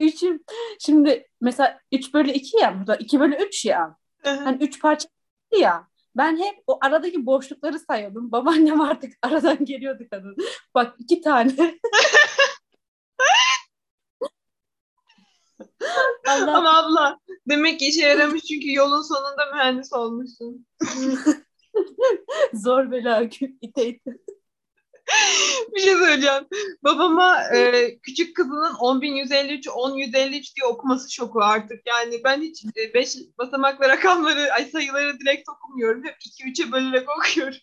üçün 0.00 0.44
şimdi 0.78 1.28
mesela 1.40 1.80
3 1.92 2.14
bölü 2.14 2.30
2 2.30 2.56
ya 2.56 2.78
burada 2.78 2.96
2 2.96 3.20
bölü 3.20 3.34
3 3.34 3.64
ya. 3.64 3.96
Hani 4.24 4.64
3 4.64 4.80
parça 4.82 5.08
ya. 5.58 5.88
Ben 6.16 6.36
hep 6.36 6.62
o 6.66 6.78
aradaki 6.82 7.26
boşlukları 7.26 7.78
sayıyordum. 7.78 8.32
Babaannem 8.32 8.80
artık 8.80 9.12
aradan 9.22 9.64
geliyordu 9.64 10.04
kadın. 10.10 10.36
Bak 10.74 10.94
iki 10.98 11.20
tane. 11.20 11.52
Allah 16.26 16.56
Ama 16.56 16.78
abla 16.78 17.18
demek 17.48 17.80
ki 17.80 17.86
işe 17.86 18.06
yaramış 18.06 18.42
çünkü 18.42 18.72
yolun 18.72 19.02
sonunda 19.02 19.54
mühendis 19.54 19.92
olmuşsun. 19.92 20.66
zor 22.54 22.90
bela 22.90 23.22
ite 23.22 23.48
ite. 23.60 24.00
bir 25.74 25.80
şey 25.80 25.94
söyleyeceğim. 25.94 26.46
Babama 26.84 27.44
e, 27.54 27.98
küçük 27.98 28.36
kızının 28.36 28.74
10.153, 28.74 29.68
10.153 29.68 30.56
diye 30.56 30.66
okuması 30.66 31.12
şoku 31.12 31.40
artık. 31.42 31.86
Yani 31.86 32.20
ben 32.24 32.40
hiç 32.42 32.64
5 32.94 33.16
e, 33.16 33.18
basamaklı 33.38 33.88
rakamları, 33.88 34.52
ay 34.52 34.64
sayıları 34.64 35.20
direkt 35.20 35.48
okumuyorum. 35.48 36.04
Hep 36.04 36.16
2-3'e 36.20 36.72
bölerek 36.72 37.08
okuyorum. 37.18 37.58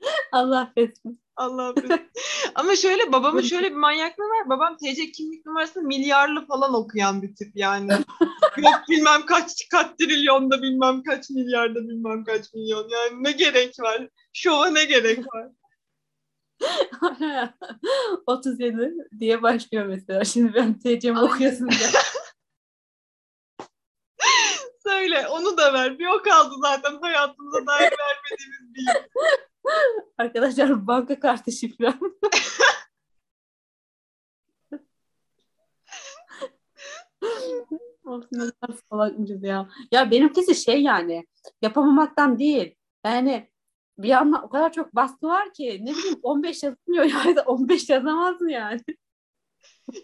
Allah 0.32 0.60
affetsin. 0.60 1.25
Allah. 1.36 1.74
Ama 2.54 2.76
şöyle 2.76 3.12
babamın 3.12 3.42
şöyle 3.42 3.70
bir 3.70 3.76
manyaklığı 3.76 4.24
var. 4.24 4.48
Babam 4.48 4.76
TC 4.76 5.12
kimlik 5.12 5.46
numarasını 5.46 5.82
milyarlı 5.82 6.46
falan 6.46 6.74
okuyan 6.74 7.22
bir 7.22 7.34
tip 7.34 7.52
yani. 7.54 7.92
Yok 8.56 8.80
bilmem 8.90 9.26
kaç 9.26 9.68
kaç 9.70 9.96
trilyonda 9.98 10.62
bilmem 10.62 11.02
kaç 11.02 11.30
milyarda 11.30 11.78
bilmem 11.88 12.24
kaç 12.24 12.54
milyon. 12.54 12.88
Yani 12.88 13.24
ne 13.24 13.32
gerek 13.32 13.80
var? 13.80 14.08
Şova 14.32 14.70
ne 14.70 14.84
gerek 14.84 15.18
var? 15.34 15.48
37 18.26 18.94
diye 19.18 19.42
başlıyor 19.42 19.86
mesela. 19.86 20.24
Şimdi 20.24 20.54
ben 20.54 20.78
TC'mi 20.78 21.20
okuyorsun 21.20 21.68
diye. 21.68 21.88
Söyle 24.86 25.28
onu 25.28 25.56
da 25.56 25.72
ver. 25.72 25.98
Bir 25.98 26.06
o 26.06 26.22
kaldı 26.22 26.54
zaten 26.62 26.98
hayatımıza 27.00 27.66
dair 27.66 27.92
vermediğimiz 27.98 28.74
bir 28.74 28.86
Arkadaşlar 30.18 30.86
banka 30.86 31.20
kartı 31.20 31.52
şifrem. 31.52 32.00
Of 38.06 38.24
ne 38.32 38.38
kadar 38.38 38.78
salakmışız 38.90 39.42
ya. 39.42 39.68
Ya 39.92 40.10
benimkisi 40.10 40.54
şey 40.54 40.82
yani 40.82 41.26
yapamamaktan 41.62 42.38
değil. 42.38 42.74
Yani 43.04 43.50
bir 43.98 44.08
yandan 44.08 44.44
o 44.44 44.48
kadar 44.48 44.72
çok 44.72 44.94
baskı 44.94 45.26
var 45.26 45.52
ki 45.52 45.80
ne 45.84 45.90
bileyim 45.90 46.18
15 46.22 46.62
yazmıyor 46.62 47.04
ya 47.04 47.42
15 47.46 47.90
yazamaz 47.90 48.40
mı 48.40 48.52
yani? 48.52 48.80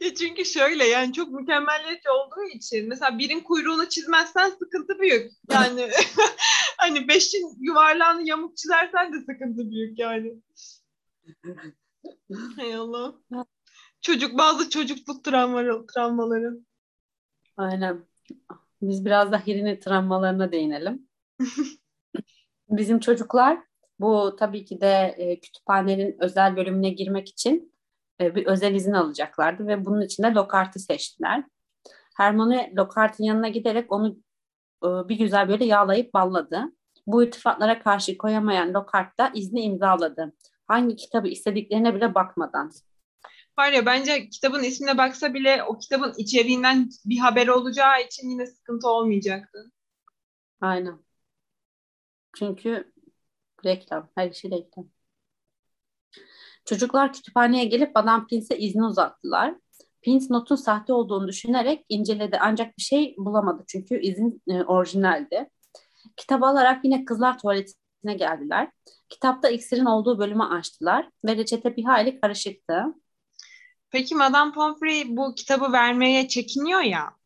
Ya 0.00 0.14
çünkü 0.14 0.45
şöyle 0.45 0.85
yani 0.85 1.12
çok 1.12 1.33
mükemmelliyetçi 1.33 2.11
olduğu 2.11 2.45
için 2.54 2.88
mesela 2.88 3.19
birin 3.19 3.40
kuyruğunu 3.40 3.88
çizmezsen 3.88 4.50
sıkıntı 4.50 4.99
büyük. 4.99 5.33
Yani 5.50 5.90
hani 6.83 7.09
beşin 7.09 7.57
yuvarlağını 7.61 8.29
yamuk 8.29 8.57
çizersen 8.57 9.12
de 9.12 9.21
sıkıntı 9.21 9.71
büyük 9.71 9.99
yani. 9.99 10.43
Hay 12.57 12.75
Allah. 12.75 13.15
Çocuk 14.01 14.39
bazı 14.39 14.71
çocukluk 14.71 15.25
travmaları, 15.25 15.87
travmaları. 15.87 16.61
Aynen. 17.57 18.05
Biz 18.83 19.05
biraz 19.05 19.33
da 19.33 19.39
Hiri'nin 19.39 19.81
travmalarına 19.81 20.53
değinelim. 20.53 21.09
Bizim 22.69 23.01
çocuklar 23.01 23.59
bu 24.01 24.37
tabii 24.39 24.65
ki 24.65 24.81
de 24.81 25.15
e, 25.19 25.41
kütüphanenin 25.41 26.17
özel 26.21 26.57
bölümüne 26.57 26.91
girmek 26.91 27.29
için 27.29 27.75
e, 28.21 28.35
bir 28.35 28.47
özel 28.47 28.75
izin 28.75 28.93
alacaklardı 28.93 29.67
ve 29.67 29.85
bunun 29.85 30.01
için 30.01 30.23
de 30.23 30.33
Lokart'ı 30.33 30.79
seçtiler. 30.79 31.45
Hermione 32.17 32.73
Lokart'ın 32.77 33.25
yanına 33.25 33.49
giderek 33.49 33.93
onu 33.93 34.17
bir 34.83 35.19
güzel 35.19 35.49
böyle 35.49 35.65
yağlayıp 35.65 36.15
balladı. 36.15 36.73
Bu 37.07 37.25
iltifatlara 37.25 37.83
karşı 37.83 38.19
koyamayan 38.19 38.75
Lockhart 38.75 39.19
da 39.19 39.33
izni 39.35 39.61
imzaladı. 39.61 40.33
Hangi 40.67 40.97
kitabı 40.97 41.29
istediklerine 41.29 41.95
bile 41.95 42.15
bakmadan. 42.15 42.73
Var 43.59 43.73
ya 43.73 43.87
bence 43.87 44.29
kitabın 44.29 44.62
ismine 44.62 44.99
baksa 44.99 45.35
bile 45.35 45.62
o 45.62 45.79
kitabın 45.79 46.15
içeriğinden 46.17 46.89
bir 47.05 47.19
haber 47.19 47.49
olacağı 47.49 48.03
için 48.03 48.29
yine 48.29 48.47
sıkıntı 48.47 48.89
olmayacaktı. 48.89 49.73
Aynen. 50.61 50.99
Çünkü 52.39 52.93
reklam, 53.65 54.11
her 54.15 54.33
şey 54.33 54.51
reklam. 54.51 54.89
Çocuklar 56.65 57.12
kütüphaneye 57.12 57.65
gelip 57.65 57.91
Adam 57.95 58.27
Pince'e 58.27 58.59
izni 58.59 58.85
uzattılar. 58.85 59.55
Pince 60.03 60.27
notun 60.31 60.57
sahte 60.57 60.93
olduğunu 60.93 61.29
düşünerek 61.29 61.85
inceledi 61.89 62.39
ancak 62.41 62.79
bir 62.79 62.83
şey 62.83 63.15
bulamadı 63.19 63.65
çünkü 63.67 64.01
izin 64.01 64.43
e, 64.49 64.63
orijinaldi. 64.63 65.49
Kitabı 66.17 66.47
alarak 66.47 66.85
yine 66.85 67.05
kızlar 67.05 67.39
tuvaletine 67.39 68.15
geldiler. 68.15 68.71
Kitapta 69.09 69.49
iksirin 69.49 69.85
olduğu 69.85 70.19
bölümü 70.19 70.45
açtılar 70.45 71.09
ve 71.25 71.37
reçete 71.37 71.77
bir 71.77 71.85
hayli 71.85 72.21
karışıktı. 72.21 72.85
Peki 73.91 74.15
Madame 74.15 74.53
Pomfrey 74.53 75.17
bu 75.17 75.35
kitabı 75.35 75.73
vermeye 75.73 76.29
çekiniyor 76.29 76.81
ya. 76.81 77.17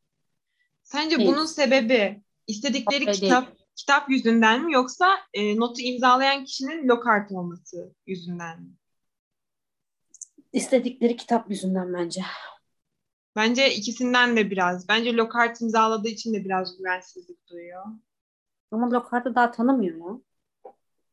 Sence 0.83 1.17
evet. 1.17 1.27
bunun 1.27 1.47
sebebi 1.47 2.23
istedikleri 2.47 3.05
Pomfrey 3.05 3.29
kitap 3.29 3.47
değil. 3.47 3.67
kitap 3.77 4.11
yüzünden 4.11 4.65
mi 4.65 4.73
yoksa 4.73 5.19
e, 5.35 5.57
notu 5.57 5.83
imzalayan 5.83 6.45
kişinin 6.45 6.89
Lockhart 6.89 7.33
olması 7.33 7.95
yüzünden 8.07 8.63
mi? 8.63 8.69
İstedikleri 10.53 11.17
kitap 11.17 11.51
yüzünden 11.51 11.95
bence. 11.95 12.23
Bence 13.37 13.75
ikisinden 13.75 14.37
de 14.37 14.51
biraz. 14.51 14.89
Bence 14.89 15.17
Lockhart 15.17 15.61
imzaladığı 15.61 16.09
için 16.09 16.35
de 16.35 16.45
biraz 16.45 16.79
güvensizlik 16.79 17.49
duyuyor. 17.49 17.85
Ama 18.71 18.91
Lockhart'ı 18.91 19.35
daha 19.35 19.51
tanımıyor 19.51 19.97
mu? 19.97 20.25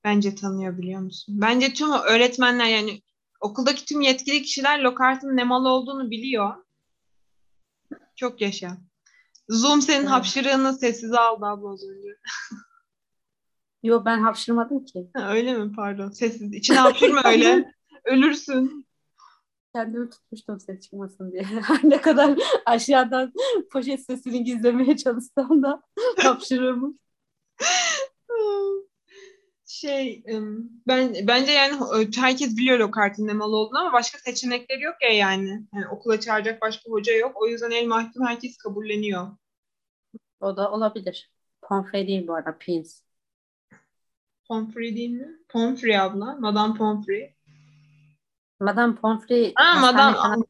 Bence 0.03 0.35
tanıyor 0.35 0.77
biliyor 0.77 1.01
musun? 1.01 1.41
Bence 1.41 1.73
tüm 1.73 1.91
öğretmenler 1.91 2.65
yani 2.65 3.01
okuldaki 3.41 3.85
tüm 3.85 4.01
yetkili 4.01 4.41
kişiler 4.41 4.79
Lockhart'ın 4.79 5.37
ne 5.37 5.43
mal 5.43 5.65
olduğunu 5.65 6.11
biliyor. 6.11 6.53
Çok 8.15 8.41
yaşa. 8.41 8.77
Zoom 9.49 9.81
senin 9.81 9.99
evet. 9.99 10.09
hapşırığını 10.09 10.73
sessize 10.73 11.17
aldı 11.17 11.45
abla 11.45 11.69
az 11.69 11.83
önce. 11.83 12.07
Yok 13.83 14.05
ben 14.05 14.19
hapşırmadım 14.19 14.85
ki. 14.85 15.09
Ha, 15.13 15.33
öyle 15.33 15.53
mi? 15.53 15.71
Pardon. 15.75 16.09
Sessiz. 16.09 16.53
İçine 16.53 16.77
hapşırma 16.77 17.21
öyle. 17.25 17.73
Ölürsün 18.05 18.85
kendimi 19.73 20.09
tutmuştum 20.09 20.59
ses 20.59 20.81
çıkmasın 20.81 21.31
diye. 21.31 21.45
ne 21.83 22.01
kadar 22.01 22.39
aşağıdan 22.65 23.33
poşet 23.71 24.05
sesini 24.05 24.43
gizlemeye 24.43 24.97
çalışsam 24.97 25.63
da 25.63 25.83
hapşırırım. 26.23 26.99
şey 29.65 30.23
ben 30.87 31.15
bence 31.27 31.51
yani 31.51 31.73
herkes 32.15 32.57
biliyor 32.57 32.79
o 32.79 32.91
kartın 32.91 33.27
ne 33.27 33.33
mal 33.33 33.53
olduğunu 33.53 33.79
ama 33.79 33.93
başka 33.93 34.17
seçenekleri 34.19 34.81
yok 34.81 34.95
ya 35.01 35.09
yani. 35.09 35.67
yani 35.73 35.87
okula 35.87 36.19
çağıracak 36.19 36.61
başka 36.61 36.91
hoca 36.91 37.13
yok. 37.13 37.41
O 37.41 37.47
yüzden 37.47 37.71
el 37.71 37.87
mahkum 37.87 38.25
herkes 38.25 38.57
kabulleniyor. 38.57 39.27
O 40.39 40.57
da 40.57 40.71
olabilir. 40.71 41.31
Pomfrey 41.61 42.07
değil 42.07 42.27
bu 42.27 42.35
arada. 42.35 42.57
Pins. 42.57 43.01
Pomfrey 44.47 44.95
değil 44.95 45.09
mi? 45.09 45.39
Pomfrey 45.49 45.99
abla. 45.99 46.35
Madame 46.39 46.77
Pomfrey. 46.77 47.35
Madame 48.59 48.95
Pomfrey 48.95 49.53
Aa, 49.55 49.79
Madame. 49.79 50.43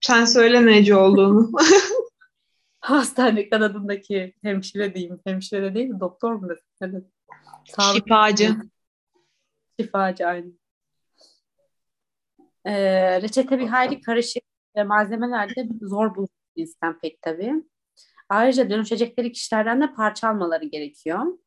Sen 0.00 0.24
söyle 0.24 0.66
neci 0.66 0.94
olduğunu. 0.94 1.50
hastane 2.86 3.48
kanadındaki 3.48 4.34
hemşire 4.42 4.94
diyeyim. 4.94 5.20
Hemşire 5.24 5.62
de 5.62 5.74
değil 5.74 5.90
doktor 6.00 6.32
mu 6.34 6.48
dedim? 6.48 6.64
Evet. 6.80 7.04
Sağlık 7.64 7.96
Şifacı. 7.96 8.56
Şifacı 9.80 10.26
aynı. 10.26 10.52
Ee, 12.64 13.22
reçete 13.22 13.58
bir 13.58 13.68
hayli 13.68 14.00
karışık 14.00 14.42
ve 14.76 14.84
malzemelerde 14.84 15.68
zor 15.82 16.14
bulunmaktan 16.14 16.98
pek 17.02 17.22
tabii. 17.22 17.52
Ayrıca 18.28 18.70
dönüşecekleri 18.70 19.32
kişilerden 19.32 19.80
de 19.80 19.94
parça 19.94 20.28
almaları 20.28 20.64
gerekiyor. 20.64 21.38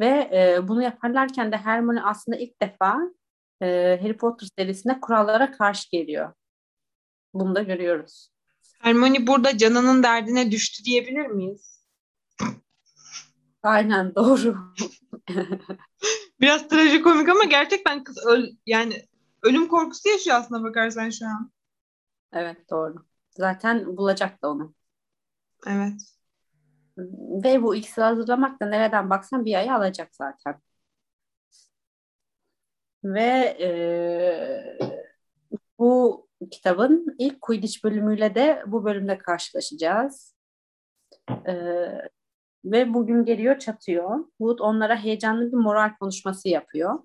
Ve 0.00 0.30
e, 0.32 0.68
bunu 0.68 0.82
yaparlarken 0.82 1.52
de 1.52 1.56
Hermione 1.56 2.02
aslında 2.02 2.38
ilk 2.38 2.62
defa 2.62 2.98
e, 3.62 3.98
Harry 4.02 4.16
Potter 4.16 4.48
serisinde 4.58 5.00
kurallara 5.00 5.52
karşı 5.52 5.90
geliyor. 5.90 6.32
Bunu 7.34 7.54
da 7.54 7.62
görüyoruz. 7.62 8.30
Hermione 8.80 9.26
burada 9.26 9.58
canının 9.58 10.02
derdine 10.02 10.50
düştü 10.50 10.84
diyebilir 10.84 11.26
miyiz? 11.26 11.86
Aynen 13.62 14.14
doğru. 14.14 14.56
Biraz 16.40 16.68
trajikomik 16.68 17.28
ama 17.28 17.44
gerçekten 17.44 18.04
kız 18.04 18.26
öl 18.26 18.50
yani 18.66 19.08
ölüm 19.42 19.68
korkusu 19.68 20.08
yaşıyor 20.08 20.36
aslında 20.36 20.64
bakarsan 20.64 21.10
şu 21.10 21.26
an. 21.26 21.52
Evet 22.32 22.70
doğru. 22.70 22.94
Zaten 23.30 23.96
bulacak 23.96 24.42
da 24.42 24.50
onu. 24.50 24.74
Evet. 25.66 26.00
Ve 27.44 27.62
bu 27.62 27.74
ikisi 27.74 28.00
hazırlamak 28.00 28.60
da 28.62 28.66
nereden 28.66 29.10
baksan 29.10 29.44
bir 29.44 29.54
ay 29.54 29.70
alacak 29.70 30.16
zaten. 30.16 30.60
Ve 33.04 33.56
e, 33.60 33.68
bu 35.78 36.26
kitabın 36.50 37.16
ilk 37.18 37.40
Quidditch 37.40 37.84
bölümüyle 37.84 38.34
de 38.34 38.62
bu 38.66 38.84
bölümde 38.84 39.18
karşılaşacağız. 39.18 40.34
E, 41.46 41.54
ve 42.64 42.94
bugün 42.94 43.24
geliyor 43.24 43.58
çatıyor. 43.58 44.24
Wood 44.38 44.58
onlara 44.58 44.96
heyecanlı 44.96 45.52
bir 45.52 45.56
moral 45.56 45.90
konuşması 46.00 46.48
yapıyor. 46.48 46.98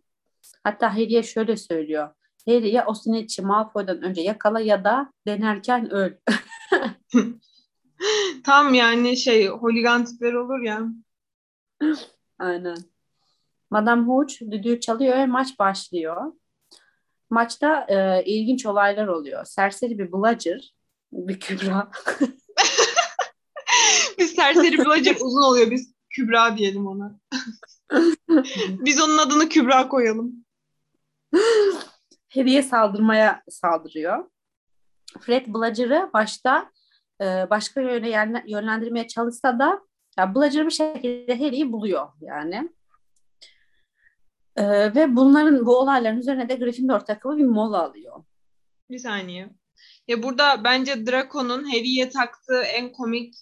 Hatta 0.63 0.93
Harry'e 0.93 1.23
şöyle 1.23 1.57
söylüyor. 1.57 2.09
Harry 2.47 2.69
ya 2.69 2.85
Osinetçi 2.85 3.41
Malfoy'dan 3.41 4.01
önce 4.01 4.21
yakala 4.21 4.59
ya 4.59 4.83
da 4.83 5.13
denerken 5.27 5.91
öl. 5.91 6.13
Tam 8.43 8.73
yani 8.73 9.17
şey 9.17 9.47
holigan 9.47 10.05
tipler 10.05 10.33
olur 10.33 10.61
ya. 10.61 10.81
Aynen. 12.39 12.77
Madame 13.71 14.07
Hooch 14.07 14.41
düdüğü 14.41 14.79
çalıyor 14.79 15.17
ve 15.17 15.25
maç 15.25 15.59
başlıyor. 15.59 16.33
Maçta 17.29 17.85
e, 17.89 18.23
ilginç 18.23 18.65
olaylar 18.65 19.07
oluyor. 19.07 19.45
Serseri 19.45 19.99
bir 19.99 20.11
Bludger, 20.11 20.73
bir 21.11 21.39
Kübra. 21.39 21.91
Biz 24.17 24.31
serseri 24.31 24.77
Bludger 24.77 25.15
uzun 25.15 25.41
oluyor. 25.41 25.71
Biz 25.71 25.93
Kübra 26.09 26.57
diyelim 26.57 26.87
ona. 26.87 27.19
Biz 28.69 29.01
onun 29.01 29.17
adını 29.17 29.49
Kübra 29.49 29.87
koyalım. 29.87 30.45
Harry'e 32.33 32.63
saldırmaya 32.63 33.41
saldırıyor. 33.49 34.29
Fred 35.19 35.47
Bludger'ı 35.47 36.09
başta 36.13 36.71
e, 37.21 37.25
başka 37.49 37.81
yöne 37.81 38.43
yönlendirmeye 38.47 39.07
çalışsa 39.07 39.59
da 39.59 39.81
ya 40.17 40.35
Bludger 40.35 40.65
bir 40.65 40.71
şekilde 40.71 41.39
Harry'i 41.39 41.71
buluyor 41.71 42.07
yani. 42.21 42.69
E, 44.55 44.95
ve 44.95 45.15
bunların 45.15 45.65
bu 45.65 45.77
olayların 45.77 46.17
üzerine 46.17 46.49
de 46.49 46.55
Gryffindor 46.55 46.99
takımı 46.99 47.37
bir 47.37 47.45
mola 47.45 47.83
alıyor. 47.83 48.23
Bir 48.89 48.99
saniye. 48.99 49.49
Ya 50.07 50.23
burada 50.23 50.63
bence 50.63 51.07
Draco'nun 51.07 51.63
Harry'e 51.63 52.09
taktığı 52.09 52.61
en 52.61 52.91
komik 52.91 53.35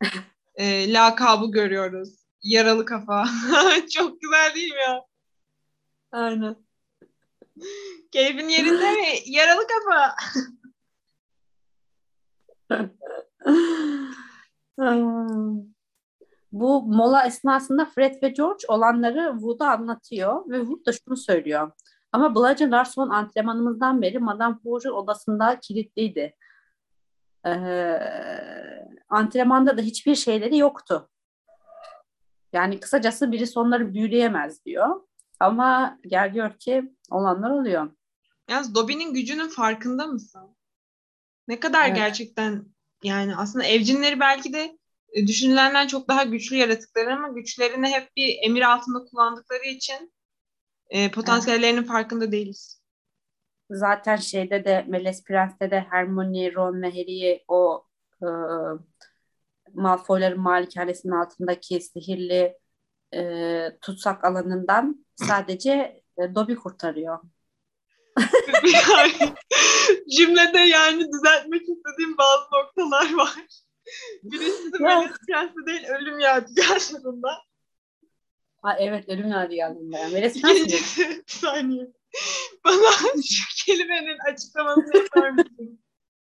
e, 0.54 0.92
lakabı 0.92 1.50
görüyoruz. 1.50 2.24
Yaralı 2.42 2.84
kafa. 2.84 3.24
Çok 3.94 4.20
güzel 4.20 4.54
değil 4.54 4.72
mi 4.72 4.80
ya? 4.80 5.04
Aynen. 6.12 6.56
Keyfin 8.12 8.48
yerinde 8.48 8.92
mi? 8.92 9.06
Yaralı 9.26 9.66
kafa. 9.66 10.14
Bu 16.54 16.82
mola 16.82 17.26
esnasında 17.26 17.84
Fred 17.84 18.22
ve 18.22 18.28
George 18.28 18.64
olanları 18.68 19.32
Wood'a 19.32 19.70
anlatıyor 19.70 20.50
ve 20.50 20.58
Wood 20.58 20.86
da 20.86 20.92
şunu 20.92 21.16
söylüyor. 21.16 21.72
Ama 22.12 22.34
Bludgeon 22.34 22.82
son 22.82 23.10
antrenmanımızdan 23.10 24.02
beri 24.02 24.18
Madame 24.18 24.56
Rouge'un 24.66 24.94
odasında 24.94 25.60
kilitliydi. 25.60 26.36
Ee, 27.46 28.00
antrenmanda 29.08 29.78
da 29.78 29.82
hiçbir 29.82 30.14
şeyleri 30.14 30.58
yoktu. 30.58 31.10
Yani 32.52 32.80
kısacası 32.80 33.32
birisi 33.32 33.58
onları 33.58 33.94
büyüleyemez 33.94 34.64
diyor. 34.64 35.00
Ama 35.40 35.98
gel 36.06 36.32
gör 36.32 36.58
ki 36.58 36.92
olanlar 37.10 37.50
oluyor. 37.50 37.90
Yalnız 38.50 38.74
Dobby'nin 38.74 39.14
gücünün 39.14 39.48
farkında 39.48 40.06
mısın? 40.06 40.56
Ne 41.48 41.60
kadar 41.60 41.86
evet. 41.86 41.96
gerçekten 41.96 42.64
yani 43.02 43.36
aslında 43.36 43.64
evcinleri 43.64 44.20
belki 44.20 44.52
de 44.52 44.78
düşünülenden 45.14 45.86
çok 45.86 46.08
daha 46.08 46.24
güçlü 46.24 46.56
yaratıklar 46.56 47.06
ama 47.06 47.28
güçlerini 47.28 47.88
hep 47.88 48.16
bir 48.16 48.38
emir 48.42 48.62
altında 48.62 49.04
kullandıkları 49.04 49.64
için 49.64 50.12
e, 50.90 51.10
potansiyellerinin 51.10 51.78
evet. 51.78 51.88
farkında 51.88 52.32
değiliz. 52.32 52.80
Zaten 53.70 54.16
şeyde 54.16 54.64
de 54.64 54.84
Meles 54.88 55.24
Prens'te 55.24 55.70
de 55.70 55.86
Hermione, 55.90 56.54
Ron 56.54 56.82
ve 56.82 56.90
Harry'i 56.90 57.44
o 57.48 57.86
e, 58.22 58.28
Malfoy'ların 59.74 60.40
malikanesinin 60.40 61.12
altındaki 61.12 61.80
sihirli 61.80 62.58
e, 63.14 63.78
tutsak 63.80 64.24
alanından 64.24 65.06
sadece 65.16 66.02
e, 66.18 66.34
Dobby 66.34 66.54
kurtarıyor. 66.54 67.18
cümlede 70.16 70.58
yani 70.58 71.04
düzeltmek 71.12 71.62
istediğim 71.62 72.18
bazı 72.18 72.44
noktalar 72.52 73.14
var. 73.14 73.63
Birincisi 74.22 74.82
Melis 74.82 75.12
Prensi 75.28 75.66
değil 75.66 75.84
ölüm 75.88 76.18
yadigarlarında. 76.18 77.28
Ha, 78.62 78.76
evet 78.78 79.08
ölüm 79.08 79.28
yadigarlarında. 79.28 79.98
Yani. 79.98 80.14
Melis 80.14 80.42
Prensi 80.42 81.02
Bir 81.08 81.24
saniye. 81.26 81.86
Bana 82.64 82.90
şu 83.24 83.66
kelimenin 83.66 84.18
açıklamasını 84.32 84.96
yapar 84.96 85.30
mısın? 85.30 85.80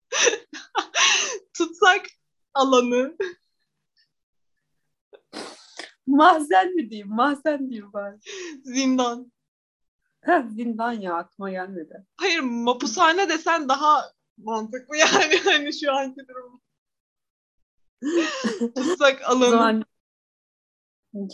Tutsak 1.58 2.06
alanı. 2.54 3.18
Mahzen 6.08 6.76
mi 6.76 6.90
diyeyim? 6.90 7.10
Mahzen 7.10 7.70
diyeyim 7.70 7.92
ben. 7.94 8.20
Zindan. 8.64 9.32
Ha, 10.26 10.44
zindan 10.56 10.92
ya 10.92 11.16
aklıma 11.16 11.52
gelmedi. 11.52 12.06
Hayır 12.18 12.40
mapushane 12.40 13.30
desen 13.30 13.70
daha 13.70 14.12
mantıklı 14.38 14.98
yani 14.98 15.38
hani 15.44 15.80
şu 15.80 15.94
anki 15.94 16.28
durum. 16.28 16.62
Tutsak 18.76 19.22
alanı. 19.30 19.50
Zaman 19.50 19.84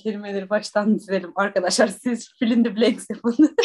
kelimeleri 0.04 0.50
baştan 0.50 0.96
dizelim. 1.00 1.32
Arkadaşlar 1.36 1.88
siz 1.88 2.30
fill 2.40 2.52
in 2.52 2.64
the 2.64 2.76
blanks 2.76 3.06
yapın. 3.10 3.36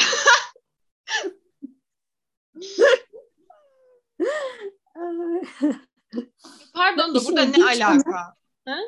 Pardon 6.75 7.15
da 7.15 7.19
burada 7.25 7.45
ne 7.45 7.65
alaka? 7.65 8.35
Ha? 8.65 8.79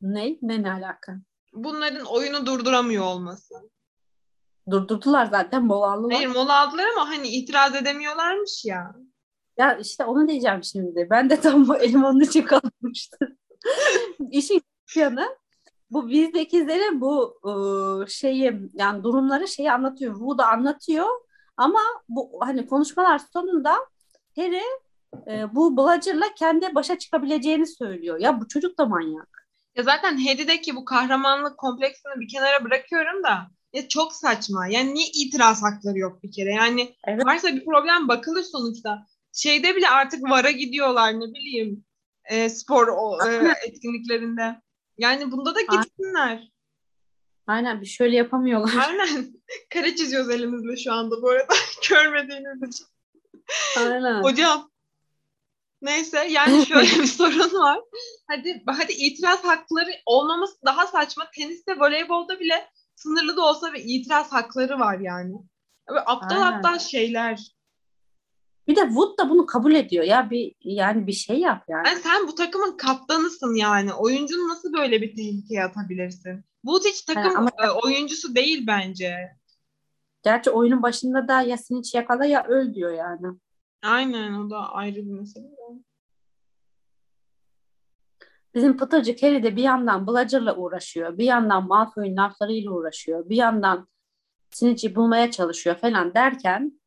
Ne? 0.00 0.38
Ne 0.42 0.62
ne 0.62 0.72
alaka? 0.72 1.16
Bunların 1.52 2.04
oyunu 2.06 2.46
durduramıyor 2.46 3.04
olması. 3.04 3.54
Durdurdular 4.70 5.26
zaten 5.26 5.64
mola 5.64 5.92
aldılar. 5.92 6.14
Hayır 6.14 6.28
mola 6.28 6.60
aldılar 6.60 6.86
ama 6.96 7.08
hani 7.08 7.28
itiraz 7.28 7.74
edemiyorlarmış 7.74 8.64
ya. 8.64 8.94
Ya 9.60 9.78
işte 9.78 10.04
onu 10.04 10.28
diyeceğim 10.28 10.64
şimdi. 10.64 11.06
Ben 11.10 11.30
de 11.30 11.40
tam 11.40 11.68
bu 11.68 11.76
elim 11.76 12.04
onun 12.04 12.20
için. 12.20 12.46
İşin 14.30 14.62
yanı 14.96 15.36
bu 15.90 16.08
bizdekilere 16.08 17.00
bu 17.00 17.40
ıı, 17.44 18.10
şeyi 18.10 18.60
yani 18.74 19.02
durumları 19.04 19.48
şeyi 19.48 19.72
anlatıyor. 19.72 20.12
Wu 20.14 20.38
da 20.38 20.48
anlatıyor 20.48 21.06
ama 21.56 21.80
bu 22.08 22.30
hani 22.40 22.66
konuşmalar 22.66 23.20
sonunda 23.32 23.76
Harry 24.36 24.62
e, 25.26 25.54
bu 25.54 25.76
Bludger'la 25.76 26.34
kendi 26.38 26.74
başa 26.74 26.98
çıkabileceğini 26.98 27.66
söylüyor. 27.66 28.18
Ya 28.18 28.40
bu 28.40 28.48
çocuk 28.48 28.78
da 28.78 28.86
manyak. 28.86 29.46
Ya 29.76 29.82
zaten 29.82 30.16
Harry'deki 30.16 30.76
bu 30.76 30.84
kahramanlık 30.84 31.58
kompleksini 31.58 32.20
bir 32.20 32.28
kenara 32.28 32.64
bırakıyorum 32.64 33.22
da 33.22 33.50
ya 33.72 33.88
çok 33.88 34.12
saçma. 34.12 34.66
Yani 34.66 34.94
niye 34.94 35.06
itiraz 35.06 35.62
hakları 35.62 35.98
yok 35.98 36.22
bir 36.22 36.32
kere? 36.32 36.54
Yani 36.54 36.94
evet. 37.06 37.26
varsa 37.26 37.48
bir 37.48 37.64
problem 37.64 38.08
bakılır 38.08 38.42
sonuçta. 38.42 39.06
Şeyde 39.32 39.76
bile 39.76 39.88
artık 39.88 40.30
VAR'a 40.30 40.50
gidiyorlar 40.50 41.12
ne 41.12 41.34
bileyim 41.34 41.84
e, 42.24 42.48
spor 42.48 42.88
o, 42.88 43.18
e, 43.28 43.54
etkinliklerinde. 43.66 44.60
Yani 44.98 45.32
bunda 45.32 45.54
da 45.54 45.60
gitsinler. 45.60 46.48
Aynen 47.46 47.80
bir 47.80 47.86
şöyle 47.86 48.16
yapamıyorlar. 48.16 48.88
Aynen. 48.88 49.32
Kare 49.70 49.96
çiziyoruz 49.96 50.30
elimizle 50.30 50.76
şu 50.76 50.92
anda 50.92 51.22
bu 51.22 51.30
arada. 51.30 51.54
Görmediğiniz 51.88 52.68
için. 52.68 52.86
Aynen. 53.78 54.22
Hocam 54.22 54.70
Neyse 55.82 56.26
yani 56.30 56.66
şöyle 56.66 56.88
bir 57.02 57.06
sorun 57.06 57.60
var. 57.60 57.80
Hadi 58.26 58.62
hadi 58.66 58.92
itiraz 58.92 59.44
hakları 59.44 59.90
olmaması 60.06 60.54
daha 60.66 60.86
saçma. 60.86 61.30
Teniste, 61.36 61.78
voleybolda 61.78 62.40
bile 62.40 62.68
sınırlı 62.96 63.36
da 63.36 63.42
olsa 63.42 63.74
bir 63.74 63.82
itiraz 63.84 64.32
hakları 64.32 64.78
var 64.78 64.98
yani. 65.00 65.34
Böyle 65.88 66.00
aptal 66.00 66.42
Aynen. 66.42 66.56
aptal 66.56 66.78
şeyler. 66.78 67.40
Bir 68.70 68.76
de 68.76 68.80
Wood 68.80 69.18
da 69.18 69.30
bunu 69.30 69.46
kabul 69.46 69.74
ediyor. 69.74 70.04
Ya 70.04 70.30
bir 70.30 70.54
yani 70.64 71.06
bir 71.06 71.12
şey 71.12 71.38
yap 71.38 71.64
yani. 71.68 71.88
yani 71.88 71.98
sen 71.98 72.28
bu 72.28 72.34
takımın 72.34 72.76
kaptanısın 72.76 73.54
yani. 73.54 73.92
Oyuncunu 73.94 74.48
nasıl 74.48 74.72
böyle 74.72 75.02
bir 75.02 75.16
tehlikeye 75.16 75.64
atabilirsin? 75.64 76.44
Wood 76.62 76.84
hiç 76.84 77.02
takım 77.02 77.22
yani 77.22 77.38
ama... 77.38 77.50
E, 77.58 77.70
oyuncusu 77.70 78.34
değil 78.34 78.66
bence. 78.66 79.14
Gerçi 80.22 80.50
oyunun 80.50 80.82
başında 80.82 81.28
da 81.28 81.42
ya 81.42 81.56
hiç 81.70 81.94
yakala 81.94 82.24
ya 82.24 82.44
öl 82.44 82.74
diyor 82.74 82.92
yani. 82.92 83.38
Aynen 83.82 84.32
o 84.32 84.50
da 84.50 84.72
ayrı 84.72 84.96
bir 84.96 85.12
mesele. 85.12 85.46
Bizim 88.54 88.76
Pıtırcık 88.76 89.22
Harry 89.22 89.42
de 89.42 89.56
bir 89.56 89.62
yandan 89.62 90.06
Bludger'la 90.06 90.56
uğraşıyor. 90.56 91.18
Bir 91.18 91.24
yandan 91.24 91.68
Malfoy'un 91.68 92.16
laflarıyla 92.16 92.70
uğraşıyor. 92.70 93.28
Bir 93.28 93.36
yandan 93.36 93.88
Snitch'i 94.50 94.94
bulmaya 94.94 95.30
çalışıyor 95.30 95.76
falan 95.76 96.14
derken 96.14 96.79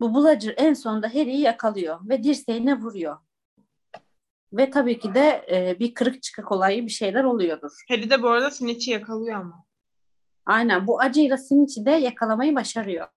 bu 0.00 0.14
Bludger 0.14 0.54
en 0.56 0.74
sonunda 0.74 1.08
Harry'i 1.08 1.40
yakalıyor 1.40 2.00
ve 2.08 2.22
dirseğine 2.22 2.78
vuruyor. 2.78 3.16
Ve 4.52 4.70
tabii 4.70 4.98
ki 4.98 5.14
de 5.14 5.46
e, 5.50 5.78
bir 5.78 5.94
kırık 5.94 6.22
çıkık 6.22 6.52
olayı 6.52 6.86
bir 6.86 6.90
şeyler 6.90 7.24
oluyordur. 7.24 7.84
Harry 7.88 8.10
de 8.10 8.22
bu 8.22 8.28
arada 8.28 8.50
Snitch'i 8.50 8.90
yakalıyor 8.90 9.40
ama. 9.40 9.64
Aynen 10.46 10.86
bu 10.86 11.00
acıyla 11.00 11.36
Snitch'i 11.36 11.86
de 11.86 11.90
yakalamayı 11.90 12.54
başarıyor. 12.54 13.08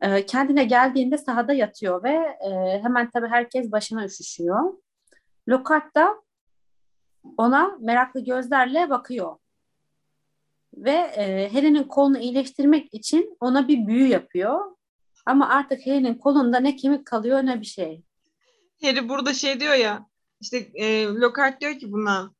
E, 0.00 0.26
kendine 0.26 0.64
geldiğinde 0.64 1.18
sahada 1.18 1.52
yatıyor 1.52 2.02
ve 2.02 2.36
e, 2.40 2.80
hemen 2.82 3.10
tabii 3.10 3.28
herkes 3.28 3.72
başına 3.72 4.04
üşüşüyor. 4.04 4.74
Lockhart 5.48 5.94
da 5.94 6.22
ona 7.36 7.76
meraklı 7.80 8.24
gözlerle 8.24 8.90
bakıyor. 8.90 9.36
Ve 10.76 10.92
e, 10.92 11.52
Harry'nin 11.52 11.84
kolunu 11.84 12.18
iyileştirmek 12.18 12.94
için 12.94 13.36
ona 13.40 13.68
bir 13.68 13.86
büyü 13.86 14.08
yapıyor. 14.08 14.75
Ama 15.26 15.48
artık 15.48 15.86
Harry'nin 15.86 16.14
kolunda 16.14 16.60
ne 16.60 16.76
kemik 16.76 17.06
kalıyor 17.06 17.38
ne 17.38 17.60
bir 17.60 17.66
şey. 17.66 18.02
Harry 18.82 19.08
burada 19.08 19.34
şey 19.34 19.60
diyor 19.60 19.74
ya 19.74 20.06
işte 20.40 20.56
e, 20.74 21.04
Lockhart 21.06 21.60
diyor 21.60 21.78
ki 21.78 21.92
buna 21.92 22.34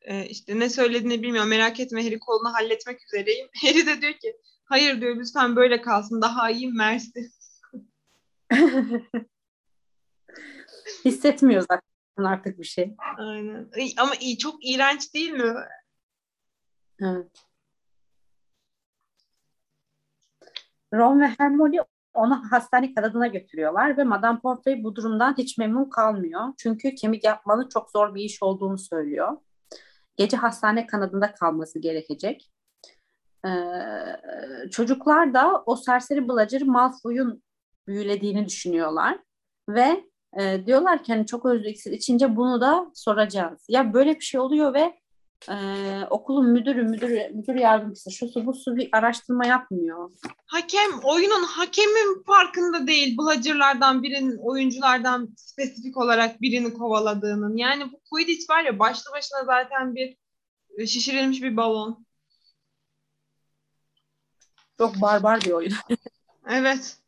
e, 0.00 0.26
işte 0.26 0.58
ne 0.58 0.70
söylediğini 0.70 1.22
bilmiyorum 1.22 1.50
merak 1.50 1.80
etme 1.80 2.04
Harry 2.04 2.18
kolunu 2.18 2.52
halletmek 2.54 3.04
üzereyim. 3.04 3.48
Harry 3.62 3.86
de 3.86 4.00
diyor 4.00 4.12
ki 4.12 4.36
hayır 4.64 5.00
diyor 5.00 5.16
lütfen 5.16 5.56
böyle 5.56 5.80
kalsın 5.80 6.22
daha 6.22 6.50
iyi 6.50 6.72
mersi. 6.72 7.30
Hissetmiyor 11.04 11.64
zaten 11.70 12.24
artık 12.24 12.58
bir 12.58 12.64
şey. 12.64 12.94
Aynen. 13.18 13.70
Ama 13.96 14.14
iyi, 14.20 14.38
çok 14.38 14.66
iğrenç 14.66 15.14
değil 15.14 15.30
mi? 15.30 15.54
Evet. 17.00 17.45
Ron 20.94 21.20
ve 21.20 21.26
Hermione 21.38 21.76
onu 22.14 22.42
hastane 22.50 22.94
kanadına 22.94 23.26
götürüyorlar 23.26 23.96
ve 23.96 24.04
Madame 24.04 24.40
Pomfrey 24.40 24.84
bu 24.84 24.96
durumdan 24.96 25.34
hiç 25.38 25.58
memnun 25.58 25.90
kalmıyor. 25.90 26.42
Çünkü 26.58 26.94
kemik 26.94 27.24
yapmanın 27.24 27.68
çok 27.68 27.90
zor 27.90 28.14
bir 28.14 28.22
iş 28.22 28.42
olduğunu 28.42 28.78
söylüyor. 28.78 29.36
Gece 30.16 30.36
hastane 30.36 30.86
kanadında 30.86 31.34
kalması 31.34 31.78
gerekecek. 31.78 32.50
Ee, 33.46 33.50
çocuklar 34.70 35.34
da 35.34 35.62
o 35.66 35.76
serseri 35.76 36.28
Bludger 36.28 36.62
Malfoy'un 36.62 37.42
büyülediğini 37.86 38.46
düşünüyorlar. 38.46 39.18
Ve 39.68 40.04
e, 40.38 40.66
diyorlar 40.66 41.04
ki 41.04 41.12
hani 41.12 41.26
çok 41.26 41.46
özlü 41.46 41.68
iksir 41.68 41.92
içince 41.92 42.36
bunu 42.36 42.60
da 42.60 42.90
soracağız. 42.94 43.66
Ya 43.68 43.94
böyle 43.94 44.14
bir 44.14 44.24
şey 44.24 44.40
oluyor 44.40 44.74
ve 44.74 44.94
e, 45.48 45.54
okulun 46.10 46.46
müdürü, 46.50 46.82
müdür, 46.82 47.30
müdür 47.30 47.54
yardımcısı 47.54 48.10
şu 48.10 48.28
su 48.28 48.46
bu 48.46 48.54
su 48.54 48.76
bir 48.76 48.88
araştırma 48.92 49.46
yapmıyor. 49.46 50.10
Hakem, 50.46 50.98
oyunun 51.02 51.44
hakemin 51.44 52.22
farkında 52.26 52.86
değil 52.86 53.18
Bludger'lardan 53.18 54.02
birinin, 54.02 54.38
oyunculardan 54.38 55.34
spesifik 55.36 55.96
olarak 55.96 56.40
birini 56.40 56.74
kovaladığının. 56.74 57.56
Yani 57.56 57.92
bu 57.92 58.00
Quidditch 58.10 58.50
var 58.50 58.64
ya 58.64 58.78
başlı 58.78 59.12
başına 59.12 59.44
zaten 59.44 59.94
bir 59.94 60.16
e, 60.78 60.86
şişirilmiş 60.86 61.42
bir 61.42 61.56
balon. 61.56 62.06
Çok 64.78 65.00
barbar 65.00 65.40
bir 65.40 65.50
oyun. 65.50 65.72
evet. 66.50 66.98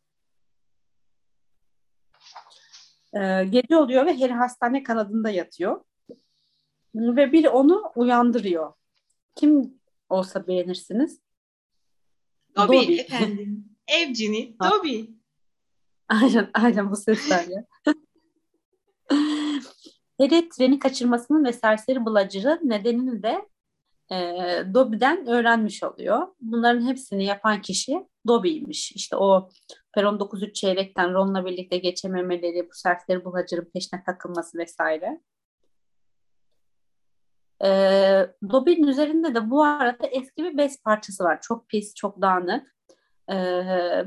Ee, 3.13 3.45
gece 3.49 3.77
oluyor 3.77 4.05
ve 4.05 4.19
Harry 4.19 4.33
hastane 4.33 4.83
kanadında 4.83 5.29
yatıyor. 5.29 5.81
Ve 6.95 7.31
biri 7.31 7.49
onu 7.49 7.91
uyandırıyor. 7.95 8.73
Kim 9.35 9.79
olsa 10.09 10.47
beğenirsiniz? 10.47 11.19
Dobby, 12.57 12.77
Dobby. 12.77 12.99
efendim. 12.99 13.65
Evcini 13.87 14.55
Dobby. 14.63 15.01
Aynen, 16.09 16.49
aynen 16.53 16.91
bu 16.91 16.95
seslerle. 16.95 17.65
Harry 20.19 20.49
treni 20.49 20.79
kaçırmasının 20.79 21.45
ve 21.45 21.53
serseri 21.53 22.05
Bludger'ın 22.05 22.69
nedenini 22.69 23.23
de 23.23 23.49
e, 24.11 24.15
Dobby'den 24.73 25.27
öğrenmiş 25.27 25.83
oluyor. 25.83 26.27
Bunların 26.41 26.87
hepsini 26.87 27.25
yapan 27.25 27.61
kişi 27.61 28.07
Dobby'ymiş. 28.27 28.91
İşte 28.91 29.15
o 29.15 29.49
Peron 29.93 30.17
9-3 30.17 30.53
çeyrekten 30.53 31.13
Ron'la 31.13 31.45
birlikte 31.45 31.77
geçememeleri, 31.77 32.69
bu 32.69 32.73
serseri 32.73 33.25
Bludger'ın 33.25 33.69
peşine 33.73 34.03
takılması 34.03 34.57
vesaire. 34.57 35.21
E, 37.63 37.67
Dobby'nin 38.51 38.87
üzerinde 38.87 39.35
de 39.35 39.49
bu 39.49 39.63
arada 39.63 40.07
eski 40.07 40.43
bir 40.43 40.57
bez 40.57 40.83
parçası 40.83 41.23
var. 41.23 41.39
Çok 41.41 41.69
pis, 41.69 41.95
çok 41.95 42.21
dağınık. 42.21 42.75
E, 43.27 43.35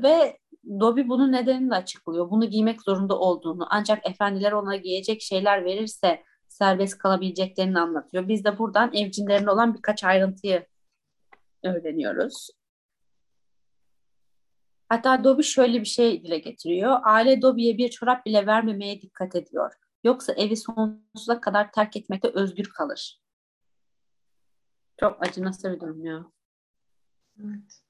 ve 0.02 0.38
Dobby 0.80 1.08
bunun 1.08 1.32
nedenini 1.32 1.70
de 1.70 1.74
açıklıyor. 1.74 2.30
Bunu 2.30 2.50
giymek 2.50 2.82
zorunda 2.82 3.18
olduğunu. 3.18 3.66
Ancak 3.70 4.06
efendiler 4.06 4.52
ona 4.52 4.76
giyecek 4.76 5.22
şeyler 5.22 5.64
verirse 5.64 6.22
serbest 6.48 6.98
kalabileceklerini 6.98 7.78
anlatıyor. 7.80 8.28
Biz 8.28 8.44
de 8.44 8.58
buradan 8.58 8.94
evcinlerinde 8.94 9.50
olan 9.50 9.74
birkaç 9.74 10.04
ayrıntıyı 10.04 10.66
öğreniyoruz. 11.64 12.50
Hatta 14.88 15.24
Dobby 15.24 15.42
şöyle 15.42 15.80
bir 15.80 15.86
şey 15.86 16.24
dile 16.24 16.38
getiriyor. 16.38 16.98
Aile 17.04 17.42
Dobby'ye 17.42 17.78
bir 17.78 17.88
çorap 17.90 18.26
bile 18.26 18.46
vermemeye 18.46 19.02
dikkat 19.02 19.36
ediyor. 19.36 19.72
Yoksa 20.04 20.32
evi 20.32 20.56
sonsuza 20.56 21.40
kadar 21.40 21.72
terk 21.72 21.96
etmekte 21.96 22.28
özgür 22.34 22.64
kalır. 22.64 23.21
Çok 25.02 25.22
acınası 25.22 25.72
bir 25.72 25.80
durum 25.80 26.04
ya. 26.04 26.24
Evet. 27.40 27.82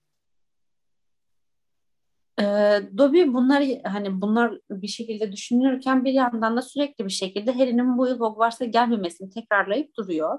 Ee, 2.41 2.99
Dobby 2.99 3.23
bunları 3.35 3.83
hani 3.85 4.21
bunlar 4.21 4.59
bir 4.71 4.89
şekilde 4.89 5.33
düşünürken 5.33 6.05
bir 6.05 6.13
yandan 6.13 6.57
da 6.57 6.63
sürekli 6.63 7.05
bir 7.05 7.11
şekilde 7.11 7.53
Harry'nin 7.53 7.99
bu 7.99 8.09
yıl 8.09 8.21
Hogwarts'a 8.21 8.65
gelmemesini 8.65 9.31
tekrarlayıp 9.31 9.97
duruyor. 9.97 10.39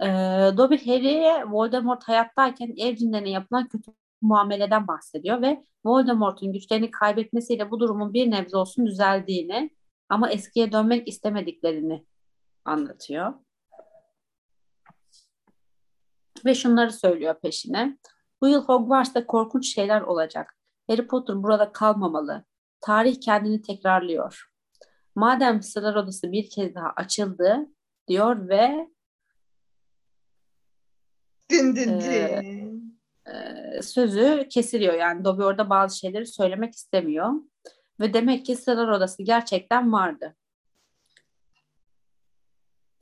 Ee, 0.00 0.06
Dobby 0.56 0.76
Harry'e 0.76 1.44
Voldemort 1.50 2.04
hayattayken 2.04 2.74
ev 2.76 2.96
cinlerine 2.96 3.30
yapılan 3.30 3.68
kötü 3.68 3.92
muameleden 4.22 4.88
bahsediyor 4.88 5.42
ve 5.42 5.64
Voldemort'un 5.84 6.52
güçlerini 6.52 6.90
kaybetmesiyle 6.90 7.70
bu 7.70 7.80
durumun 7.80 8.14
bir 8.14 8.30
nebze 8.30 8.56
olsun 8.56 8.86
düzeldiğini 8.86 9.70
ama 10.08 10.30
eskiye 10.30 10.72
dönmek 10.72 11.08
istemediklerini 11.08 12.06
anlatıyor. 12.64 13.34
Ve 16.44 16.54
şunları 16.54 16.92
söylüyor 16.92 17.34
peşine. 17.42 17.98
Bu 18.40 18.48
yıl 18.48 18.64
Hogwarts'ta 18.64 19.26
korkunç 19.26 19.74
şeyler 19.74 20.00
olacak. 20.00 20.56
Harry 20.90 21.06
Potter 21.06 21.42
burada 21.42 21.72
kalmamalı. 21.72 22.44
Tarih 22.80 23.20
kendini 23.20 23.62
tekrarlıyor. 23.62 24.52
Madem 25.14 25.62
Sırlar 25.62 25.94
Odası 25.94 26.32
bir 26.32 26.50
kez 26.50 26.74
daha 26.74 26.92
açıldı 26.96 27.66
diyor 28.08 28.48
ve 28.48 28.88
din 31.50 31.76
din 31.76 32.00
din. 32.00 32.92
E, 33.26 33.32
e, 33.76 33.82
sözü 33.82 34.46
kesiliyor. 34.50 34.94
Yani 34.94 35.24
Dobby 35.24 35.42
orada 35.42 35.70
bazı 35.70 35.98
şeyleri 35.98 36.26
söylemek 36.26 36.74
istemiyor. 36.74 37.30
Ve 38.00 38.14
demek 38.14 38.46
ki 38.46 38.56
Sırlar 38.56 38.88
Odası 38.88 39.22
gerçekten 39.22 39.92
vardı. 39.92 40.36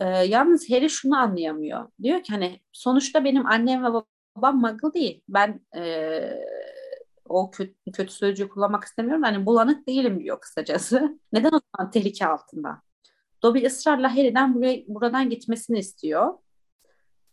E, 0.01 0.05
yalnız 0.07 0.71
Harry 0.71 0.91
şunu 0.91 1.17
anlayamıyor. 1.17 1.89
Diyor 2.03 2.23
ki 2.23 2.33
hani 2.33 2.61
sonuçta 2.73 3.25
benim 3.25 3.47
annem 3.47 3.85
ve 3.85 3.89
babam 4.37 4.61
muggle 4.61 4.95
değil. 4.95 5.23
Ben 5.29 5.61
e, 5.77 6.21
o 7.25 7.51
kötü, 7.51 7.75
kötü 7.93 8.13
sözcüğü 8.13 8.49
kullanmak 8.49 8.85
istemiyorum. 8.85 9.23
Hani 9.23 9.47
bulanık 9.47 9.89
değilim 9.89 10.21
diyor 10.21 10.41
kısacası. 10.41 11.19
Neden 11.33 11.51
o 11.53 11.61
zaman 11.77 11.91
tehlike 11.91 12.27
altında? 12.27 12.83
Dobby 13.43 13.67
ısrarla 13.67 14.17
Harry'den 14.17 14.55
buraya, 14.55 14.85
buradan 14.89 15.31
gitmesini 15.31 15.79
istiyor. 15.79 16.35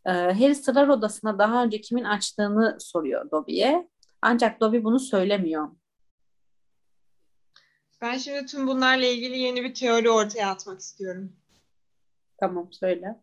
Ee, 0.05 0.11
Harry 0.11 0.55
sırlar 0.55 0.87
odasına 0.87 1.39
daha 1.39 1.63
önce 1.63 1.81
kimin 1.81 2.03
açtığını 2.03 2.77
soruyor 2.79 3.31
Dobby'ye. 3.31 3.89
Ancak 4.21 4.61
Dobby 4.61 4.83
bunu 4.83 4.99
söylemiyor. 4.99 5.69
Ben 8.01 8.17
şimdi 8.17 8.45
tüm 8.45 8.67
bunlarla 8.67 9.05
ilgili 9.05 9.37
yeni 9.37 9.63
bir 9.63 9.73
teori 9.73 10.09
ortaya 10.09 10.49
atmak 10.49 10.79
istiyorum. 10.79 11.33
Tamam 12.37 12.73
söyle. 12.73 13.15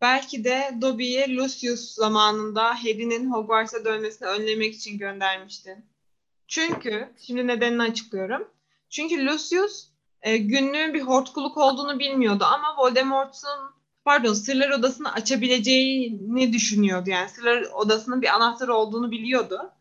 Belki 0.00 0.44
de 0.44 0.74
Dobby'yi 0.80 1.36
Lucius 1.36 1.94
zamanında 1.94 2.64
Harry'nin 2.64 3.30
Hogwarts'a 3.30 3.84
dönmesini 3.84 4.28
önlemek 4.28 4.74
için 4.74 4.98
göndermişti. 4.98 5.82
Çünkü, 6.48 7.14
şimdi 7.26 7.46
nedenini 7.46 7.82
açıklıyorum. 7.82 8.48
Çünkü 8.90 9.26
Lucius 9.26 9.88
e, 10.22 10.36
günlüğün 10.36 10.94
bir 10.94 11.00
hortkuluk 11.00 11.56
olduğunu 11.56 11.98
bilmiyordu 11.98 12.44
ama 12.44 12.76
Voldemort'un 12.78 13.76
pardon 14.04 14.32
Sırlar 14.32 14.70
Odası'nı 14.70 15.12
açabileceğini 15.12 16.52
düşünüyordu. 16.52 17.10
Yani 17.10 17.28
Sırlar 17.28 17.62
Odası'nın 17.74 18.22
bir 18.22 18.34
anahtarı 18.34 18.74
olduğunu 18.74 19.10
biliyordu. 19.10 19.72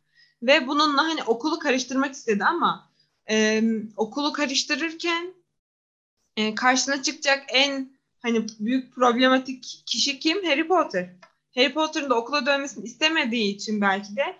Ve 0.42 0.68
bununla 0.68 1.04
hani 1.04 1.24
okulu 1.24 1.60
karıştırmak 1.60 2.14
istedi 2.14 2.44
ama 2.44 2.92
e, 3.30 3.64
okulu 3.96 4.34
karıştırırken 4.34 5.34
e, 6.38 6.56
karşına 6.56 7.02
çıkacak 7.02 7.44
en 7.48 7.95
hani 8.26 8.46
büyük 8.60 8.96
problematik 8.96 9.84
kişi 9.86 10.20
kim? 10.20 10.46
Harry 10.46 10.68
Potter. 10.68 11.10
Harry 11.56 11.74
Potter'ın 11.74 12.10
da 12.10 12.16
okula 12.16 12.46
dönmesini 12.46 12.86
istemediği 12.86 13.56
için 13.56 13.82
belki 13.82 14.16
de 14.16 14.36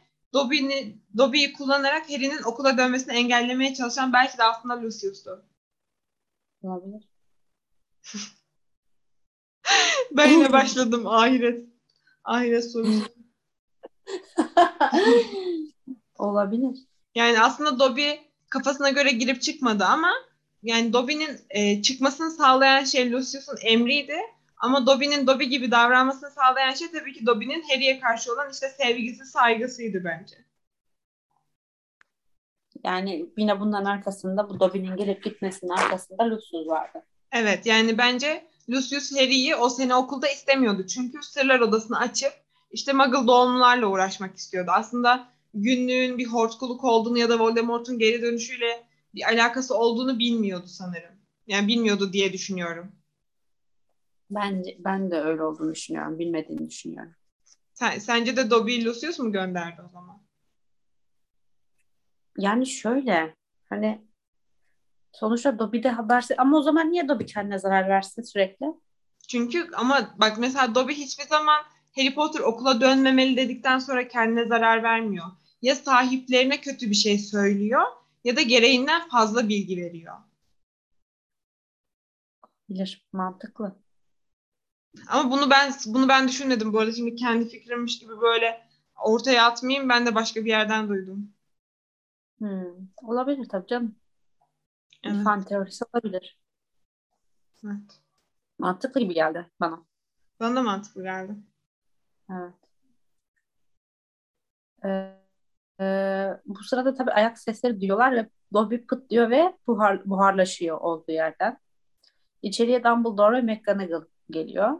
Dobby'yi 1.18 1.54
kullanarak 1.54 2.10
Harry'nin 2.10 2.44
okula 2.44 2.78
dönmesini 2.78 3.14
engellemeye 3.14 3.74
çalışan 3.74 4.14
belki 4.14 4.38
de 4.38 4.44
aslında 4.44 4.82
Lucius'tu. 4.82 5.46
Olabilir. 6.64 7.10
ben 10.12 10.30
yine 10.30 10.52
başladım 10.54 11.08
ahiret. 11.08 11.66
Ahiret 12.24 12.72
sorusu. 12.72 13.06
Olabilir. 16.18 16.80
Yani 17.16 17.42
aslında 17.42 17.80
Dobby 17.80 18.12
kafasına 18.50 18.90
göre 18.90 19.12
girip 19.12 19.42
çıkmadı 19.42 19.86
ama 19.86 20.12
yani 20.66 20.94
Dobby'nin 20.94 21.40
e, 21.50 21.82
çıkmasını 21.82 22.32
sağlayan 22.32 22.84
şey 22.84 23.12
Lucius'un 23.12 23.58
emriydi. 23.62 24.18
Ama 24.58 24.88
Dobby'nin 24.88 25.28
Dobby 25.28 25.44
gibi 25.44 25.72
davranmasını 25.72 26.30
sağlayan 26.32 26.74
şey 26.74 26.92
tabii 26.92 27.14
ki 27.14 27.26
Dobby'nin 27.26 27.64
Harry'e 27.70 28.00
karşı 28.00 28.34
olan 28.34 28.52
işte 28.52 28.70
sevgisi, 28.70 29.26
saygısıydı 29.26 30.04
bence. 30.04 30.36
Yani 32.84 33.26
yine 33.38 33.60
bundan 33.60 33.86
arkasında 33.86 34.50
bu 34.50 34.60
Dobby'nin 34.60 34.98
gelip 34.98 35.24
gitmesinin 35.24 35.72
arkasında 35.72 36.30
Lucius 36.30 36.68
vardı. 36.68 37.04
Evet 37.32 37.66
yani 37.66 37.98
bence 37.98 38.46
Lucius 38.70 39.16
Harry'i 39.16 39.56
o 39.56 39.70
sene 39.70 39.96
okulda 39.96 40.28
istemiyordu. 40.28 40.88
Çünkü 40.88 41.24
sırlar 41.24 41.60
odasını 41.60 42.00
açıp 42.00 42.34
işte 42.72 42.94
Muggle 42.94 43.28
doğumlularla 43.28 43.88
uğraşmak 43.88 44.36
istiyordu. 44.36 44.72
Aslında 44.74 45.28
günlüğün 45.54 46.18
bir 46.18 46.26
hortkuluk 46.26 46.84
olduğunu 46.84 47.18
ya 47.18 47.30
da 47.30 47.40
Voldemort'un 47.40 48.00
geri 48.00 48.22
dönüşüyle 48.22 48.84
bir 49.16 49.30
alakası 49.30 49.78
olduğunu 49.78 50.20
bilmiyordu 50.20 50.68
sanırım. 50.68 51.16
Yani 51.48 51.68
bilmiyordu 51.68 52.14
diye 52.14 52.34
düşünüyorum. 52.34 52.92
Bence 54.30 54.78
ben 54.80 55.12
de 55.12 55.22
öyle 55.22 55.44
olduğunu 55.44 55.72
düşünüyorum. 55.72 56.20
Bilmediğini 56.20 56.70
düşünüyorum. 56.70 57.16
Sen, 57.74 58.00
sence 58.00 58.38
de 58.38 58.50
Dobby 58.50 58.86
Lucius 58.86 59.20
mu 59.20 59.32
gönderdi 59.32 59.82
o 59.88 59.90
zaman? 59.90 60.22
Yani 62.38 62.68
şöyle 62.68 63.36
hani 63.70 64.02
sonuçta 65.12 65.60
Dobby 65.60 65.84
de 65.84 65.90
habersiz 65.90 66.40
ama 66.40 66.58
o 66.58 66.62
zaman 66.62 66.92
niye 66.92 67.08
Dobby 67.08 67.26
kendine 67.26 67.60
zarar 67.60 67.90
versin 67.90 68.22
sürekli? 68.22 68.66
Çünkü 69.28 69.70
ama 69.76 70.16
bak 70.18 70.38
mesela 70.38 70.76
Dobby 70.76 70.94
hiçbir 70.94 71.24
zaman 71.24 71.64
Harry 71.96 72.16
Potter 72.16 72.40
okula 72.40 72.82
dönmemeli 72.82 73.38
dedikten 73.38 73.80
sonra 73.80 74.08
kendine 74.08 74.46
zarar 74.46 74.84
vermiyor. 74.84 75.26
Ya 75.62 75.76
sahiplerine 75.76 76.62
kötü 76.62 76.90
bir 76.90 76.96
şey 76.96 77.20
söylüyor 77.20 77.84
ya 78.26 78.36
da 78.36 78.42
gereğinden 78.42 79.10
fazla 79.10 79.50
bilgi 79.50 79.78
veriyor. 79.78 80.16
Bilir, 82.70 83.08
mantıklı. 83.14 83.76
Ama 85.08 85.32
bunu 85.32 85.50
ben 85.50 85.74
bunu 85.86 86.08
ben 86.08 86.28
düşünmedim 86.28 86.74
bu 86.74 86.80
arada. 86.80 86.92
Şimdi 86.92 87.16
kendi 87.16 87.50
fikrimmiş 87.50 88.00
gibi 88.00 88.22
böyle 88.22 88.68
ortaya 89.04 89.46
atmayayım. 89.46 89.90
Ben 89.90 90.06
de 90.06 90.16
başka 90.16 90.46
bir 90.46 90.50
yerden 90.50 90.90
duydum. 90.90 91.34
Hmm, 92.38 92.88
olabilir 92.98 93.50
tabii 93.50 93.68
canım. 93.68 93.96
Evet. 95.04 95.24
Fan 95.24 95.44
teorisi 95.44 95.86
olabilir. 95.94 96.38
Evet. 97.66 98.02
Mantıklı 98.60 99.02
gibi 99.02 99.14
geldi 99.14 99.50
bana. 99.60 99.86
Bana 100.40 100.56
da 100.56 100.62
mantıklı 100.62 101.04
geldi. 101.04 101.36
Evet. 102.30 102.54
Ee, 104.86 105.25
e, 105.82 105.86
bu 106.46 106.64
sırada 106.64 106.94
tabii 106.94 107.12
ayak 107.12 107.40
sesleri 107.40 107.82
duyuyorlar 107.82 108.16
ve 108.16 108.30
Dobby 108.54 108.76
pıt 108.76 109.10
diyor 109.10 109.30
ve 109.30 109.58
buhar, 109.68 110.10
buharlaşıyor 110.10 110.78
olduğu 110.82 111.12
yerden. 111.12 111.58
İçeriye 112.42 112.84
Dumbledore 112.84 113.38
ve 113.38 113.42
McGonagall 113.42 114.06
geliyor. 114.30 114.80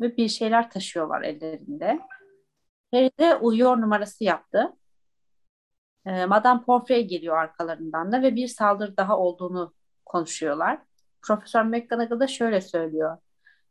Ve 0.00 0.16
bir 0.16 0.28
şeyler 0.28 0.70
taşıyorlar 0.70 1.22
ellerinde. 1.22 2.00
Harry 2.94 3.10
de 3.18 3.36
uyuyor 3.36 3.80
numarası 3.80 4.24
yaptı. 4.24 4.76
Ee, 6.06 6.26
Madame 6.26 6.62
Pomfrey 6.62 7.08
geliyor 7.08 7.36
arkalarından 7.36 8.12
da 8.12 8.22
ve 8.22 8.36
bir 8.36 8.48
saldırı 8.48 8.96
daha 8.96 9.18
olduğunu 9.18 9.74
konuşuyorlar. 10.06 10.78
Profesör 11.22 11.62
McGonagall 11.62 12.20
da 12.20 12.26
şöyle 12.26 12.60
söylüyor. 12.60 13.18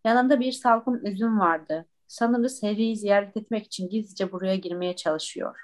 Yanında 0.06 0.39
bir 0.39 0.52
salkım 0.52 1.06
üzüm 1.06 1.39
vardı. 1.39 1.86
Sanırız 2.08 2.63
Harry'i 2.63 2.98
ziyaret 2.98 3.38
etmek 3.38 3.65
için 3.65 3.89
gizlice 3.89 4.32
buraya 4.32 4.56
girmeye 4.56 4.95
çalışıyor. 4.95 5.56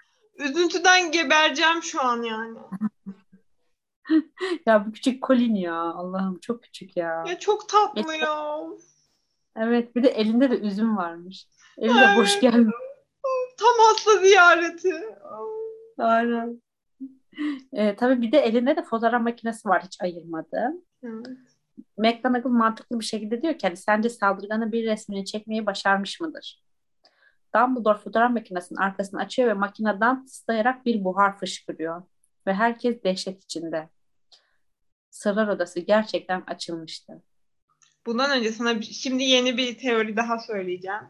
Üzüntüden 0.42 1.12
gebereceğim 1.12 1.84
şu 1.84 2.02
an 2.02 2.24
yani. 2.24 2.58
ya 4.66 4.86
bu 4.86 4.92
küçük 4.92 5.24
Colin 5.24 5.56
ya. 5.56 5.76
Allah'ım 5.76 6.40
çok 6.40 6.64
küçük 6.64 6.98
ya. 6.98 7.24
Ya 7.28 7.40
çok 7.40 7.70
tatlı 7.70 8.16
ya. 8.16 8.58
Evet 9.56 9.96
bir 9.96 10.04
de 10.04 10.10
elinde 10.10 10.52
de 10.52 10.60
üzüm 10.60 10.98
varmış. 10.98 11.48
Elinde 11.78 12.00
evet. 12.06 12.18
boş 12.18 12.40
gelmiş. 12.40 12.76
Tam 13.60 13.86
hasta 13.88 14.18
ziyareti. 14.18 14.96
Aynen. 15.98 16.62
Ee, 17.74 17.96
tabii 17.96 18.22
bir 18.22 18.32
de 18.32 18.40
elinde 18.40 18.76
de 18.76 18.84
fotoğraf 18.84 19.22
makinesi 19.22 19.70
var 19.70 19.84
hiç 19.84 20.02
ayırmadı. 20.02 20.74
Evet. 21.04 21.28
McGonagall 21.98 22.50
mantıklı 22.50 23.00
bir 23.00 23.06
şekilde 23.06 23.42
diyor 23.42 23.58
ki 23.58 23.68
hani 23.68 23.78
sence 23.78 24.10
saldırganın 24.10 24.72
bir 24.72 24.86
resmini 24.86 25.26
çekmeyi 25.26 25.66
başarmış 25.66 26.20
mıdır? 26.20 26.64
Dumbledore 27.56 27.98
fotoğraf 27.98 28.32
makinesinin 28.32 28.80
arkasını 28.80 29.20
açıyor 29.20 29.50
ve 29.50 29.54
makineden 29.54 30.26
tıslayarak 30.26 30.86
bir 30.86 31.04
buhar 31.04 31.38
fışkırıyor. 31.38 32.04
Ve 32.48 32.54
herkes 32.54 33.04
dehşet 33.04 33.44
içinde. 33.44 33.90
Sırlar 35.10 35.48
odası 35.48 35.80
gerçekten 35.80 36.44
açılmıştı. 36.48 37.24
Bundan 38.06 38.40
önce 38.40 38.52
sana 38.52 38.82
şimdi 38.82 39.24
yeni 39.24 39.58
bir 39.58 39.78
teori 39.78 40.16
daha 40.16 40.40
söyleyeceğim. 40.40 41.04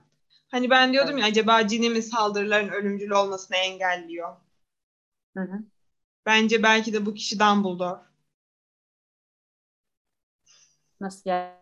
Hani 0.52 0.70
ben 0.70 0.94
diyordum 0.94 1.14
evet. 1.14 1.22
ya 1.22 1.28
acaba 1.28 1.68
cini 1.68 1.90
mi 1.90 2.02
saldırıların 2.02 2.70
ölümcül 2.70 3.10
olmasını 3.10 3.58
engelliyor? 3.58 4.36
Hı 5.38 5.44
hı. 5.44 5.60
Bence 6.26 6.64
belki 6.64 6.94
de 6.94 7.06
bu 7.06 7.14
kişi 7.14 7.40
Dumbledore. 7.40 8.00
Nasıl 11.00 11.30
yani? 11.30 11.56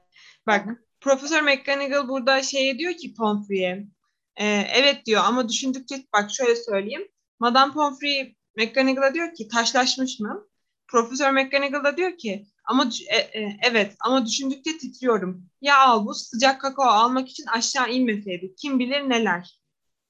Bak 0.48 0.68
Profesör 1.02 1.42
McGonagall 1.42 2.08
burada 2.08 2.44
şey 2.44 2.80
diyor 2.80 2.94
ki 2.94 3.14
Pomfrey'e. 3.14 3.88
E, 4.40 4.46
evet 4.74 5.06
diyor 5.06 5.22
ama 5.26 5.50
düşündükçe 5.50 5.96
bak 6.14 6.32
şöyle 6.32 6.56
söyleyeyim. 6.56 7.08
Madame 7.40 7.74
Pomfrey 7.74 8.36
McGonagall'a 8.58 9.14
diyor 9.14 9.34
ki 9.34 9.48
taşlaşmış 9.48 10.20
mı? 10.20 10.48
Profesör 10.88 11.32
McGonagall 11.32 11.84
da 11.84 11.98
diyor 11.98 12.18
ki 12.18 12.48
ama 12.66 12.90
e, 13.10 13.18
e, 13.18 13.60
evet 13.64 13.96
ama 14.00 14.26
düşündükçe 14.26 14.78
titriyorum. 14.78 15.46
Ya 15.62 15.78
al 15.80 16.06
bu 16.06 16.14
sıcak 16.14 16.62
kakao 16.62 16.86
almak 16.86 17.30
için 17.30 17.46
aşağı 17.46 17.92
inmeseydik 17.92 18.58
kim 18.58 18.80
bilir 18.80 19.10
neler. 19.10 19.62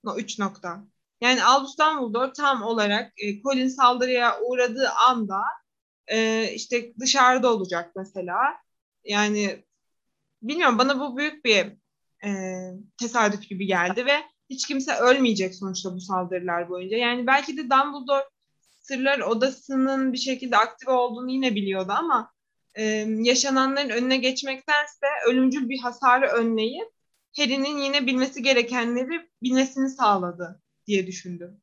O 0.06 0.18
üç 0.18 0.40
nokta. 0.40 0.84
Yani 1.22 1.44
Albus 1.44 1.78
Dumbledore 1.78 2.34
tam 2.34 2.64
olarak 2.64 3.14
e, 3.18 3.42
Colin 3.42 3.68
saldırıya 3.68 4.42
uğradığı 4.42 4.90
anda 4.90 5.42
e, 6.08 6.50
işte 6.54 6.94
dışarıda 7.00 7.54
olacak 7.54 7.92
mesela. 7.96 8.36
Yani 9.04 9.66
bilmiyorum 10.42 10.78
bana 10.78 11.00
bu 11.00 11.18
büyük 11.18 11.46
bir 11.46 11.79
e, 12.26 12.32
tesadüf 13.00 13.50
gibi 13.50 13.68
geldi 13.68 14.06
ve 14.06 14.14
hiç 14.50 14.68
kimse 14.68 14.96
ölmeyecek 14.96 15.56
sonuçta 15.56 15.96
bu 15.96 16.02
saldırılar 16.02 16.70
boyunca. 16.70 16.98
Yani 16.98 17.28
belki 17.28 17.58
de 17.58 17.62
Dumbledore 17.62 18.26
Sırlar 18.82 19.20
Odası'nın 19.20 20.14
bir 20.14 20.18
şekilde 20.18 20.58
aktif 20.58 20.88
olduğunu 20.88 21.32
yine 21.32 21.56
biliyordu 21.56 21.92
ama 21.96 22.32
e, 22.76 22.84
yaşananların 23.20 23.90
önüne 23.90 24.18
geçmektense 24.18 25.06
ölümcül 25.28 25.70
bir 25.70 25.80
hasarı 25.80 26.28
önleyip 26.28 26.90
Harry'nin 27.38 27.78
yine 27.78 28.08
bilmesi 28.08 28.44
gerekenleri 28.44 29.30
bilmesini 29.44 29.90
sağladı 29.90 30.62
diye 30.88 31.08
düşündüm. 31.08 31.62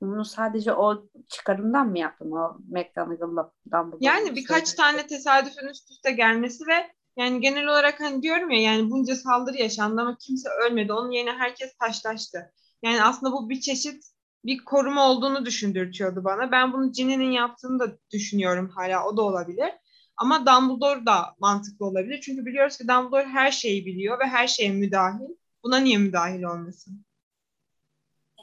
Bunu 0.00 0.24
sadece 0.24 0.72
o 0.72 1.08
çıkarımdan 1.28 1.88
mı 1.88 1.98
yaptın 1.98 2.32
o 2.32 2.58
McGonagall'dan? 2.68 3.98
Yani 4.00 4.36
birkaç 4.36 4.68
söyledi. 4.68 4.76
tane 4.76 5.06
tesadüfün 5.06 5.66
üst 5.66 5.90
üste 5.90 6.12
gelmesi 6.12 6.66
ve 6.66 6.92
yani 7.16 7.40
genel 7.40 7.66
olarak 7.66 8.00
hani 8.00 8.22
diyorum 8.22 8.50
ya 8.50 8.60
yani 8.60 8.90
bunca 8.90 9.16
saldırı 9.16 9.56
yaşandı 9.56 10.00
ama 10.00 10.16
kimse 10.20 10.48
ölmedi. 10.48 10.92
Onun 10.92 11.10
yerine 11.10 11.32
herkes 11.32 11.76
taşlaştı. 11.78 12.52
Yani 12.82 13.02
aslında 13.02 13.32
bu 13.32 13.50
bir 13.50 13.60
çeşit 13.60 14.04
bir 14.44 14.64
koruma 14.64 15.10
olduğunu 15.10 15.46
düşündürtüyordu 15.46 16.24
bana. 16.24 16.52
Ben 16.52 16.72
bunu 16.72 16.92
Ginny'nin 16.92 17.30
yaptığını 17.30 17.78
da 17.78 17.98
düşünüyorum 18.12 18.68
hala. 18.68 19.06
O 19.06 19.16
da 19.16 19.22
olabilir. 19.22 19.70
Ama 20.16 20.46
Dumbledore 20.46 21.06
da 21.06 21.34
mantıklı 21.40 21.86
olabilir. 21.86 22.20
Çünkü 22.20 22.46
biliyoruz 22.46 22.76
ki 22.78 22.88
Dumbledore 22.88 23.26
her 23.26 23.50
şeyi 23.50 23.86
biliyor 23.86 24.20
ve 24.20 24.24
her 24.24 24.46
şeye 24.46 24.70
müdahil. 24.70 25.36
Buna 25.64 25.78
niye 25.78 25.98
müdahil 25.98 26.42
olmasın? 26.42 27.04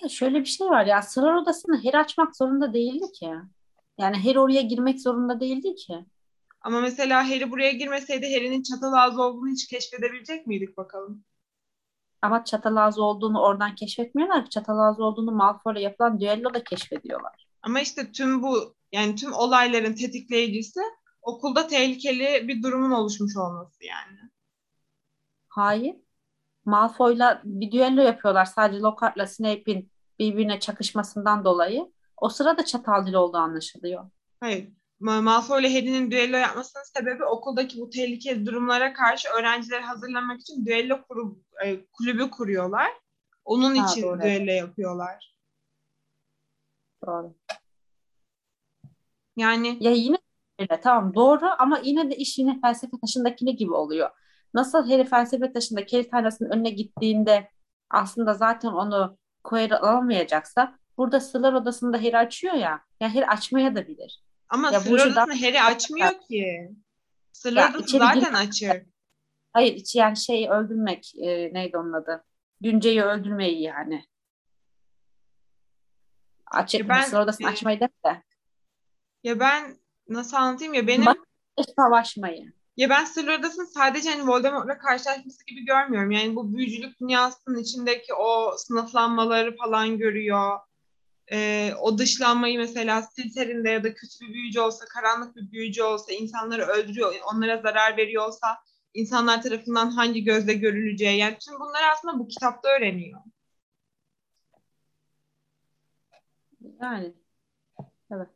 Şöyle 0.10 0.40
bir 0.40 0.46
şey 0.46 0.68
var 0.68 0.86
ya. 0.86 1.02
Sırlar 1.02 1.34
odasını 1.34 1.76
Harry 1.84 1.98
açmak 1.98 2.38
zorunda 2.38 2.74
değildi 2.74 3.06
ki. 3.20 3.30
Yani 3.98 4.18
Harry 4.24 4.40
oraya 4.40 4.62
girmek 4.62 5.02
zorunda 5.02 5.40
değildi 5.40 5.76
ki. 5.76 6.06
Ama 6.64 6.82
mesela 6.82 7.30
Harry 7.30 7.52
buraya 7.52 7.72
girmeseydi 7.72 8.34
Harry'nin 8.36 8.64
çatal 8.64 8.94
ağzı 8.94 9.22
olduğunu 9.22 9.50
hiç 9.52 9.68
keşfedebilecek 9.68 10.48
miydik 10.48 10.78
bakalım? 10.78 11.24
Ama 12.22 12.44
çatal 12.44 12.76
ağzı 12.76 13.04
olduğunu 13.04 13.42
oradan 13.42 13.76
keşfetmiyorlar 13.76 14.44
ki. 14.44 14.50
Çatal 14.50 14.80
ağzı 14.80 15.04
olduğunu 15.04 15.32
Malfoy'la 15.32 15.80
yapılan 15.80 16.20
düello 16.20 16.54
da 16.54 16.64
keşfediyorlar. 16.64 17.48
Ama 17.62 17.82
işte 17.82 18.12
tüm 18.12 18.44
bu 18.44 18.76
yani 18.92 19.16
tüm 19.16 19.34
olayların 19.34 19.96
tetikleyicisi 19.96 20.80
okulda 21.22 21.68
tehlikeli 21.68 22.48
bir 22.48 22.64
durumun 22.64 22.92
oluşmuş 22.92 23.38
olması 23.38 23.86
yani. 23.86 24.20
Hayır. 25.48 25.96
Malfoy'la 26.66 27.42
bir 27.44 27.72
düello 27.72 28.02
yapıyorlar 28.02 28.46
sadece 28.46 28.80
Lockhart'la 28.80 29.28
Snape'in 29.28 29.92
birbirine 30.20 30.60
çakışmasından 30.60 31.46
dolayı. 31.46 31.92
O 32.18 32.30
sırada 32.30 32.66
çatal 32.66 33.08
dil 33.08 33.14
olduğu 33.14 33.38
anlaşılıyor. 33.38 34.10
Hayır. 34.40 34.70
Malfoy 35.00 35.62
ile 35.62 35.74
Harry'nin 35.74 36.12
düello 36.12 36.38
yapmasının 36.38 36.84
sebebi 36.84 37.24
okuldaki 37.24 37.80
bu 37.80 37.90
tehlikeli 37.90 38.46
durumlara 38.46 38.94
karşı 38.94 39.30
öğrencileri 39.30 39.82
hazırlamak 39.82 40.42
için 40.42 40.66
düello 40.66 41.02
kuru, 41.02 41.40
e, 41.66 41.86
kulübü 41.86 42.30
kuruyorlar. 42.30 42.92
Onun 43.46 43.76
ha, 43.76 43.92
için 43.92 44.02
doğru. 44.02 44.22
düello 44.22 44.52
yapıyorlar. 44.52 45.36
Doğru. 47.06 47.36
Yani 49.38 49.78
ya 49.80 49.92
yine 49.92 50.18
öyle 50.60 50.82
tamam 50.82 51.16
doğru 51.16 51.50
ama 51.60 51.82
yine 51.84 52.12
de 52.12 52.16
iş 52.16 52.38
yine 52.38 52.62
felsefe 52.62 52.98
taşındakine 53.02 53.52
gibi 53.52 53.74
oluyor. 53.74 54.10
Nasıl 54.54 54.90
Harry 54.90 55.04
felsefe 55.04 55.54
taşında 55.54 55.82
Harry 55.92 56.10
tanrısının 56.10 56.50
önüne 56.50 56.70
gittiğinde 56.70 57.50
aslında 57.90 58.34
zaten 58.34 58.70
onu 58.70 59.18
Quayle 59.44 59.78
alamayacaksa 59.78 60.76
burada 60.98 61.20
Sırlar 61.20 61.54
Odası'nda 61.54 61.98
Harry 61.98 62.18
açıyor 62.18 62.54
ya. 62.54 62.82
Ya 63.00 63.16
Harry 63.16 63.28
açmaya 63.28 63.76
da 63.76 63.88
bilir. 63.88 64.24
Ama 64.50 64.72
ya 64.72 64.80
Sırlar 64.80 65.08
Odası'nda 65.08 65.48
Harry 65.48 65.62
açmıyor 65.62 66.20
ki. 66.28 66.72
Odası 67.46 67.78
içeri 67.78 68.00
zaten 68.00 68.34
açık. 68.34 68.86
Hayır 69.54 69.74
içi 69.76 69.98
yani 69.98 70.18
şey 70.18 70.50
öldürmek 70.50 71.14
e, 71.16 71.54
neydi 71.54 71.78
onun 71.78 71.94
adı? 71.94 72.24
Günce'yi 72.62 73.04
öldürmeyi 73.04 73.62
yani. 73.62 74.06
Açık 76.52 76.82
Ya 76.82 76.90
ben, 76.90 77.02
sır 77.02 77.18
odasını 77.18 77.48
e, 77.48 77.50
açmayı 77.50 77.80
değil 77.80 77.90
de. 78.06 78.24
Ya 79.24 79.40
ben 79.40 79.78
nasıl 80.08 80.38
anlatayım 80.38 80.74
ya 80.74 80.88
benim 80.88 81.06
Bak- 81.06 81.28
Savaşmayı. 81.76 82.54
ya 82.78 82.90
ben 82.90 83.06
Odası'nı 83.40 83.68
sadece 83.68 84.10
hani 84.10 84.28
Voldemort'la 84.28 84.78
karşılaşması 84.78 85.46
gibi 85.46 85.66
görmüyorum. 85.66 86.12
Yani 86.12 86.36
bu 86.36 86.54
büyücülük 86.54 87.00
dünyasının 87.00 87.58
içindeki 87.58 88.14
o 88.14 88.58
sınıflanmaları 88.58 89.56
falan 89.58 89.98
görüyor. 89.98 90.60
Ee, 91.32 91.74
o 91.82 91.98
dışlanmayı 91.98 92.58
mesela 92.58 93.02
Slytherin'de 93.02 93.70
ya 93.70 93.84
da 93.84 93.94
kötü 93.94 94.20
bir 94.22 94.34
büyücü 94.34 94.60
olsa, 94.60 94.86
karanlık 94.86 95.36
bir 95.36 95.52
büyücü 95.52 95.84
olsa, 95.84 96.14
insanları 96.14 96.64
öldürüyor, 96.64 97.14
onlara 97.34 97.62
zarar 97.62 97.98
veriyor 97.98 98.28
olsa 98.28 98.58
insanlar 98.94 99.42
tarafından 99.42 99.92
hangi 99.92 100.24
gözle 100.24 100.54
görüleceği. 100.54 101.18
Yani 101.18 101.38
tüm 101.38 101.60
bunları 101.60 101.86
aslında 101.94 102.20
bu 102.20 102.28
kitapta 102.28 102.70
öğreniyor. 102.70 103.20
Yani. 106.82 107.14
Evet. 108.12 108.30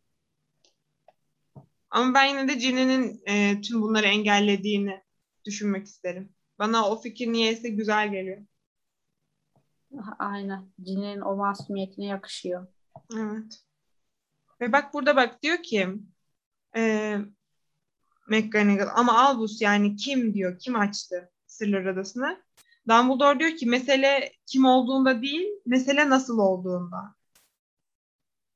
Ama 1.90 2.14
ben 2.14 2.26
yine 2.26 2.48
de 2.48 2.54
Ginny'nin 2.54 3.22
e, 3.26 3.62
tüm 3.62 3.82
bunları 3.82 4.06
engellediğini 4.06 5.02
düşünmek 5.46 5.86
isterim. 5.86 6.34
Bana 6.60 6.90
o 6.90 7.02
fikir 7.02 7.34
niyeyse 7.34 7.70
güzel 7.70 8.12
geliyor. 8.12 8.42
Aynen. 10.20 10.70
Cin'in 10.82 11.22
o 11.22 11.36
masumiyetine 11.36 12.06
yakışıyor. 12.06 12.68
Evet. 13.14 13.64
Ve 14.62 14.72
bak 14.72 14.94
burada 14.94 15.16
bak 15.16 15.44
diyor 15.44 15.64
ki 15.64 15.90
e, 16.76 17.16
McGonagall 18.28 18.90
ama 18.96 19.18
Albus 19.20 19.62
yani 19.62 19.96
kim 19.96 20.34
diyor, 20.34 20.60
kim 20.60 20.76
açtı 20.76 21.32
Sırlar 21.48 21.86
Adası'nı? 21.86 22.44
Dumbledore 22.90 23.40
diyor 23.40 23.52
ki 23.52 23.66
mesele 23.66 24.32
kim 24.46 24.66
olduğunda 24.66 25.22
değil, 25.22 25.48
mesele 25.66 26.10
nasıl 26.10 26.38
olduğunda. 26.40 27.16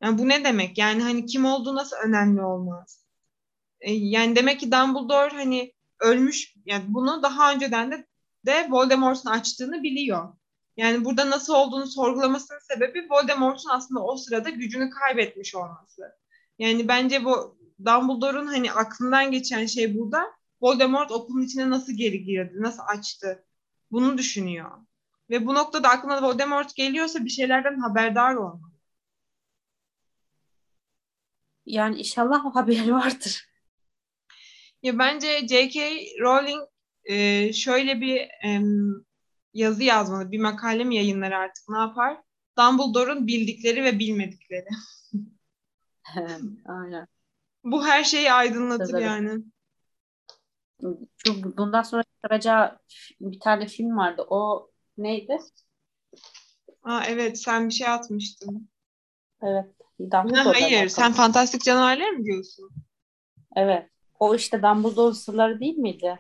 Yani 0.02 0.18
bu 0.18 0.30
ne 0.30 0.44
demek? 0.44 0.78
Yani 0.78 1.04
hani 1.04 1.26
kim 1.26 1.46
olduğu 1.46 1.76
nasıl 1.76 1.96
önemli 1.96 2.42
olmaz? 2.42 3.06
E, 3.80 3.94
yani 3.94 4.36
demek 4.36 4.60
ki 4.60 4.72
Dumbledore 4.72 5.36
hani 5.36 5.74
ölmüş, 6.00 6.56
yani 6.66 6.84
bunu 6.88 7.24
daha 7.24 7.54
önceden 7.54 7.92
de 7.92 8.08
de 8.46 8.68
Voldemort'un 8.70 9.30
açtığını 9.30 9.84
biliyor. 9.84 10.34
Yani 10.78 11.06
burada 11.06 11.30
nasıl 11.30 11.54
olduğunu 11.54 11.88
sorgulamasının 11.88 12.60
sebebi 12.60 13.08
Voldemort'un 13.10 13.70
aslında 13.70 14.04
o 14.04 14.18
sırada 14.18 14.50
gücünü 14.50 14.90
kaybetmiş 14.90 15.56
olması. 15.56 16.02
Yani 16.60 16.88
bence 16.88 17.26
bu 17.26 17.58
Dumbledore'un 17.86 18.48
hani 18.48 18.72
aklından 18.72 19.32
geçen 19.32 19.66
şey 19.66 19.98
burada 19.98 20.32
Voldemort 20.62 21.12
okulun 21.12 21.42
içine 21.42 21.70
nasıl 21.70 21.94
geri 21.94 22.24
girdi, 22.24 22.54
nasıl 22.56 22.84
açtı 22.88 23.46
bunu 23.92 24.18
düşünüyor. 24.18 24.72
Ve 25.30 25.46
bu 25.46 25.56
noktada 25.56 25.90
aklına 25.90 26.24
Voldemort 26.24 26.76
geliyorsa 26.76 27.26
bir 27.26 27.30
şeylerden 27.30 27.80
haberdar 27.80 28.36
olmalı. 28.36 28.72
Yani 31.66 32.00
inşallah 32.00 32.56
haberi 32.56 32.94
vardır. 32.94 33.52
Ya 34.84 35.00
bence 35.00 35.48
J.K. 35.48 36.06
Rowling 36.20 36.62
e, 37.06 37.54
şöyle 37.54 38.02
bir 38.02 38.28
em, 38.44 39.06
yazı 39.54 39.84
yazmalı, 39.84 40.32
bir 40.32 40.40
makale 40.40 40.84
mi 40.84 40.96
yayınlar 40.96 41.32
artık 41.32 41.70
ne 41.70 41.78
yapar? 41.78 42.18
Dumbledore'un 42.58 43.28
bildikleri 43.28 43.84
ve 43.84 44.00
bilmedikleri. 44.00 44.68
Aynen. 46.66 47.08
Bu 47.64 47.86
her 47.86 48.04
şeyi 48.04 48.32
aydınlatır 48.32 48.92
Tabii. 48.92 49.04
yani. 49.04 49.44
Şu 51.18 51.58
bundan 51.58 51.82
sonra 51.82 52.04
çıkaracağı 52.04 52.80
bir 53.22 53.40
tane 53.40 53.68
film 53.68 53.98
vardı. 53.98 54.26
O 54.30 54.70
neydi? 54.98 55.38
Aa, 56.84 57.04
evet 57.08 57.40
sen 57.40 57.70
bir 57.70 57.74
şey 57.74 57.88
atmıştın. 57.88 58.70
Evet. 59.42 59.66
Dumbledore'la 60.00 60.62
hayır 60.62 60.90
sen 60.90 61.12
fantastik 61.12 61.62
canavarlar 61.62 62.10
mı 62.10 62.26
diyorsun? 62.26 62.72
Evet. 63.56 63.90
O 64.20 64.36
işte 64.36 64.62
Dumbledore 64.62 65.16
sırları 65.16 65.60
değil 65.60 65.78
miydi? 65.78 66.20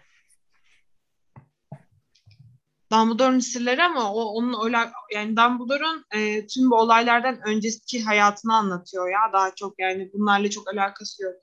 Dumbledore'un 2.91 3.39
sırları 3.39 3.83
ama 3.85 4.13
o 4.13 4.23
onun 4.23 4.53
ola- 4.53 4.91
yani 5.13 5.37
Dumbledore'un 5.37 6.05
e, 6.11 6.47
tüm 6.47 6.71
bu 6.71 6.75
olaylardan 6.75 7.39
önceki 7.47 8.03
hayatını 8.03 8.55
anlatıyor 8.55 9.11
ya 9.11 9.33
daha 9.33 9.55
çok 9.55 9.79
yani 9.79 10.09
bunlarla 10.13 10.49
çok 10.49 10.73
alakası 10.73 11.23
yok. 11.23 11.35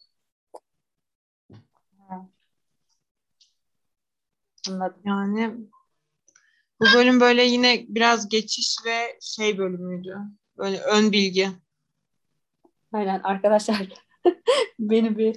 Anladım. 4.68 5.00
Yani 5.04 5.54
bu 6.80 6.84
bölüm 6.94 7.20
böyle 7.20 7.42
yine 7.44 7.84
biraz 7.88 8.28
geçiş 8.28 8.76
ve 8.86 9.18
şey 9.20 9.58
bölümüydü. 9.58 10.18
Böyle 10.58 10.80
ön 10.80 11.12
bilgi. 11.12 11.50
Aynen 12.92 13.20
arkadaşlar 13.24 14.07
beni 14.78 15.18
bir 15.18 15.36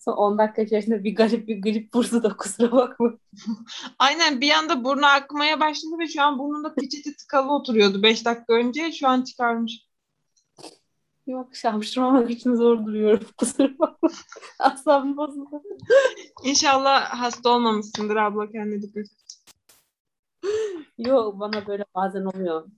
son 0.00 0.12
10 0.12 0.38
dakika 0.38 0.62
içerisinde 0.62 1.04
bir 1.04 1.14
garip 1.14 1.48
bir 1.48 1.62
grip 1.62 1.94
vurdu 1.94 2.22
da 2.22 2.36
kusura 2.36 2.72
bakma. 2.72 3.12
Aynen 3.98 4.40
bir 4.40 4.50
anda 4.50 4.84
burnu 4.84 5.06
akmaya 5.06 5.60
başladı 5.60 5.98
ve 5.98 6.08
şu 6.08 6.22
an 6.22 6.38
burnunda 6.38 6.74
peçete 6.74 7.16
tıkalı 7.16 7.52
oturuyordu 7.52 8.02
5 8.02 8.24
dakika 8.24 8.52
önce. 8.52 8.92
Şu 8.92 9.08
an 9.08 9.22
çıkarmış. 9.22 9.90
Yok 11.26 11.56
şapşırmamak 11.56 12.30
için 12.30 12.54
zor 12.54 12.86
duruyorum 12.86 13.26
kusura 13.36 13.78
bakma. 13.78 14.08
Asabım 14.58 15.16
bozuldu. 15.16 15.62
İnşallah 16.44 17.20
hasta 17.20 17.50
olmamışsındır 17.50 18.16
abla 18.16 18.50
kendine 18.50 18.82
dikkat 18.82 19.04
et. 19.04 19.10
Yok 20.98 21.40
bana 21.40 21.66
böyle 21.66 21.84
bazen 21.94 22.24
oluyor. 22.24 22.70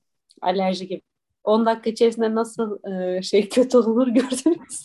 Alerji 0.42 0.88
gibi. 0.88 1.02
10 1.44 1.66
dakika 1.66 1.90
içerisinde 1.90 2.34
nasıl 2.34 2.78
e, 2.92 3.22
şey 3.22 3.48
kötü 3.48 3.78
olur 3.78 4.08
gördünüz. 4.08 4.82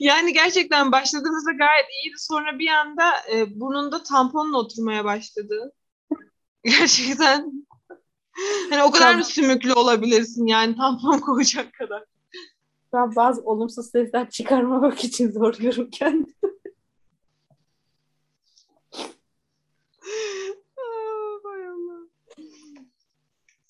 Yani 0.00 0.32
gerçekten 0.32 0.92
başladığımızda 0.92 1.52
gayet 1.52 1.86
iyiydi. 1.90 2.16
Sonra 2.18 2.58
bir 2.58 2.68
anda 2.68 3.14
e, 3.32 3.60
burnunda 3.60 4.02
tamponla 4.02 4.58
oturmaya 4.58 5.04
başladı. 5.04 5.72
Gerçekten. 6.64 7.66
Hani 8.70 8.82
o 8.82 8.90
kadar 8.90 9.14
mı 9.14 9.24
sümüklü 9.24 9.72
olabilirsin 9.72 10.46
yani 10.46 10.76
tampon 10.76 11.18
koyacak 11.26 11.72
kadar. 11.72 12.04
Ben 12.92 13.16
bazı 13.16 13.42
olumsuz 13.42 13.90
sesler 13.90 14.30
çıkarmamak 14.30 15.04
için 15.04 15.30
zorluyorum 15.30 15.90
kendimi. 15.90 16.34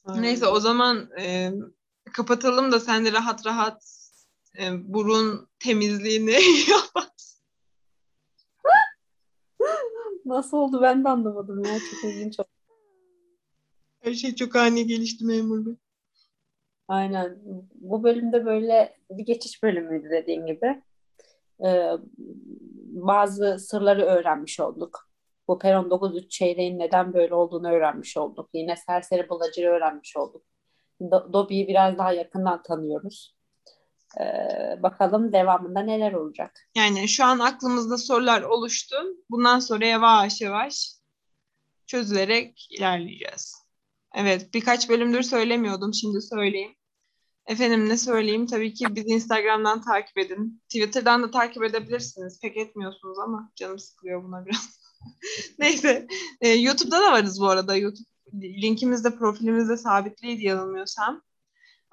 Allah. 0.07 0.21
Neyse 0.21 0.47
o 0.47 0.61
zaman 0.61 1.11
e, 1.19 1.53
kapatalım 2.13 2.73
da 2.73 2.81
sen 2.81 3.05
de 3.05 3.13
rahat 3.13 3.47
rahat 3.47 3.96
e, 4.61 4.93
burun 4.95 5.49
temizliğini 5.59 6.31
yap. 6.71 7.07
Nasıl 10.25 10.57
oldu 10.57 10.83
ben 10.83 11.05
de 11.05 11.09
anlamadım 11.09 11.65
ya. 11.65 11.79
Çok 11.91 12.11
ilginç 12.11 12.41
oldu. 12.41 12.49
Her 14.01 14.15
şey 14.15 14.35
çok 14.35 14.57
ani 14.57 14.87
gelişti 14.87 15.25
memur 15.25 15.67
bey. 15.67 15.75
Aynen. 16.89 17.39
Bu 17.75 18.03
bölümde 18.03 18.45
böyle 18.47 18.97
bir 19.11 19.23
geçiş 19.25 19.63
bölümüydü 19.63 20.11
dediğim 20.11 20.47
gibi. 20.47 20.83
Ee, 21.65 21.91
bazı 22.89 23.59
sırları 23.59 24.03
öğrenmiş 24.03 24.61
olduk. 24.61 25.11
Bu 25.49 25.59
Peron 25.59 25.91
9 25.91 26.29
çeyreğin 26.29 26.79
neden 26.79 27.15
böyle 27.15 27.35
olduğunu 27.35 27.69
öğrenmiş 27.69 28.17
olduk. 28.17 28.51
Yine 28.55 28.77
serseri 28.77 29.29
bulacırı 29.29 29.67
öğrenmiş 29.67 30.17
olduk. 30.17 30.43
Do- 31.01 31.33
Dobby'yi 31.33 31.69
biraz 31.69 31.99
daha 31.99 32.13
yakından 32.13 32.63
tanıyoruz. 32.63 33.36
Ee, 34.21 34.83
bakalım 34.83 35.33
devamında 35.33 35.81
neler 35.81 36.13
olacak. 36.13 36.69
Yani 36.75 37.09
şu 37.09 37.25
an 37.25 37.39
aklımızda 37.39 37.99
sorular 37.99 38.43
oluştu. 38.43 38.97
Bundan 39.31 39.59
sonra 39.59 39.87
yavaş 39.87 40.41
yavaş 40.41 40.93
çözülerek 41.87 42.69
ilerleyeceğiz. 42.71 43.55
Evet, 44.15 44.55
birkaç 44.55 44.89
bölümdür 44.89 45.23
söylemiyordum. 45.23 45.95
Şimdi 45.95 46.23
söyleyeyim. 46.23 46.75
Efendim 47.47 47.89
ne 47.89 47.99
söyleyeyim? 47.99 48.47
Tabii 48.47 48.75
ki 48.75 48.87
bizi 48.97 49.09
Instagram'dan 49.09 49.83
takip 49.83 50.19
edin. 50.19 50.63
Twitter'dan 50.69 51.23
da 51.23 51.31
takip 51.31 51.63
edebilirsiniz. 51.63 52.41
Pek 52.41 52.57
etmiyorsunuz 52.57 53.19
ama 53.19 53.53
canım 53.57 53.79
sıkılıyor 53.79 54.25
buna 54.25 54.47
biraz. 54.47 54.81
Neyse. 55.59 56.07
Ee, 56.41 56.49
YouTube'da 56.49 57.01
da 57.01 57.13
varız 57.13 57.41
bu 57.41 57.49
arada. 57.49 57.77
YouTube 57.77 58.09
linkimiz 58.35 59.05
de 59.05 59.17
profilimizde 59.17 59.77
sabitliydi 59.77 60.45
yanılmıyorsam. 60.45 61.23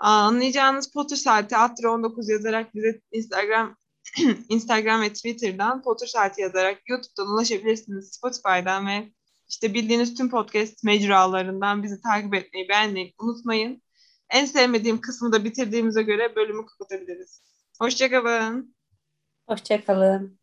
Anlayacağınız 0.03 0.91
Potter 0.91 1.15
Saati 1.15 1.57
Attra 1.57 1.91
19 1.91 2.29
yazarak 2.29 2.75
bize 2.75 3.01
Instagram 3.11 3.75
Instagram 4.49 5.01
ve 5.01 5.13
Twitter'dan 5.13 5.81
Potter 5.81 6.07
Saati 6.07 6.41
yazarak 6.41 6.81
YouTube'dan 6.89 7.27
ulaşabilirsiniz. 7.27 8.11
Spotify'dan 8.13 8.87
ve 8.87 9.11
işte 9.49 9.73
bildiğiniz 9.73 10.15
tüm 10.15 10.29
podcast 10.29 10.83
mecralarından 10.83 11.83
bizi 11.83 12.01
takip 12.01 12.33
etmeyi, 12.33 12.69
beğenmeyi 12.69 13.13
unutmayın. 13.19 13.81
En 14.29 14.45
sevmediğim 14.45 15.01
kısmı 15.01 15.31
da 15.31 15.43
bitirdiğimize 15.43 16.03
göre 16.03 16.35
bölümü 16.35 16.65
kapatabiliriz. 16.65 17.41
Hoşçakalın. 17.79 18.75
Hoşçakalın. 19.47 20.42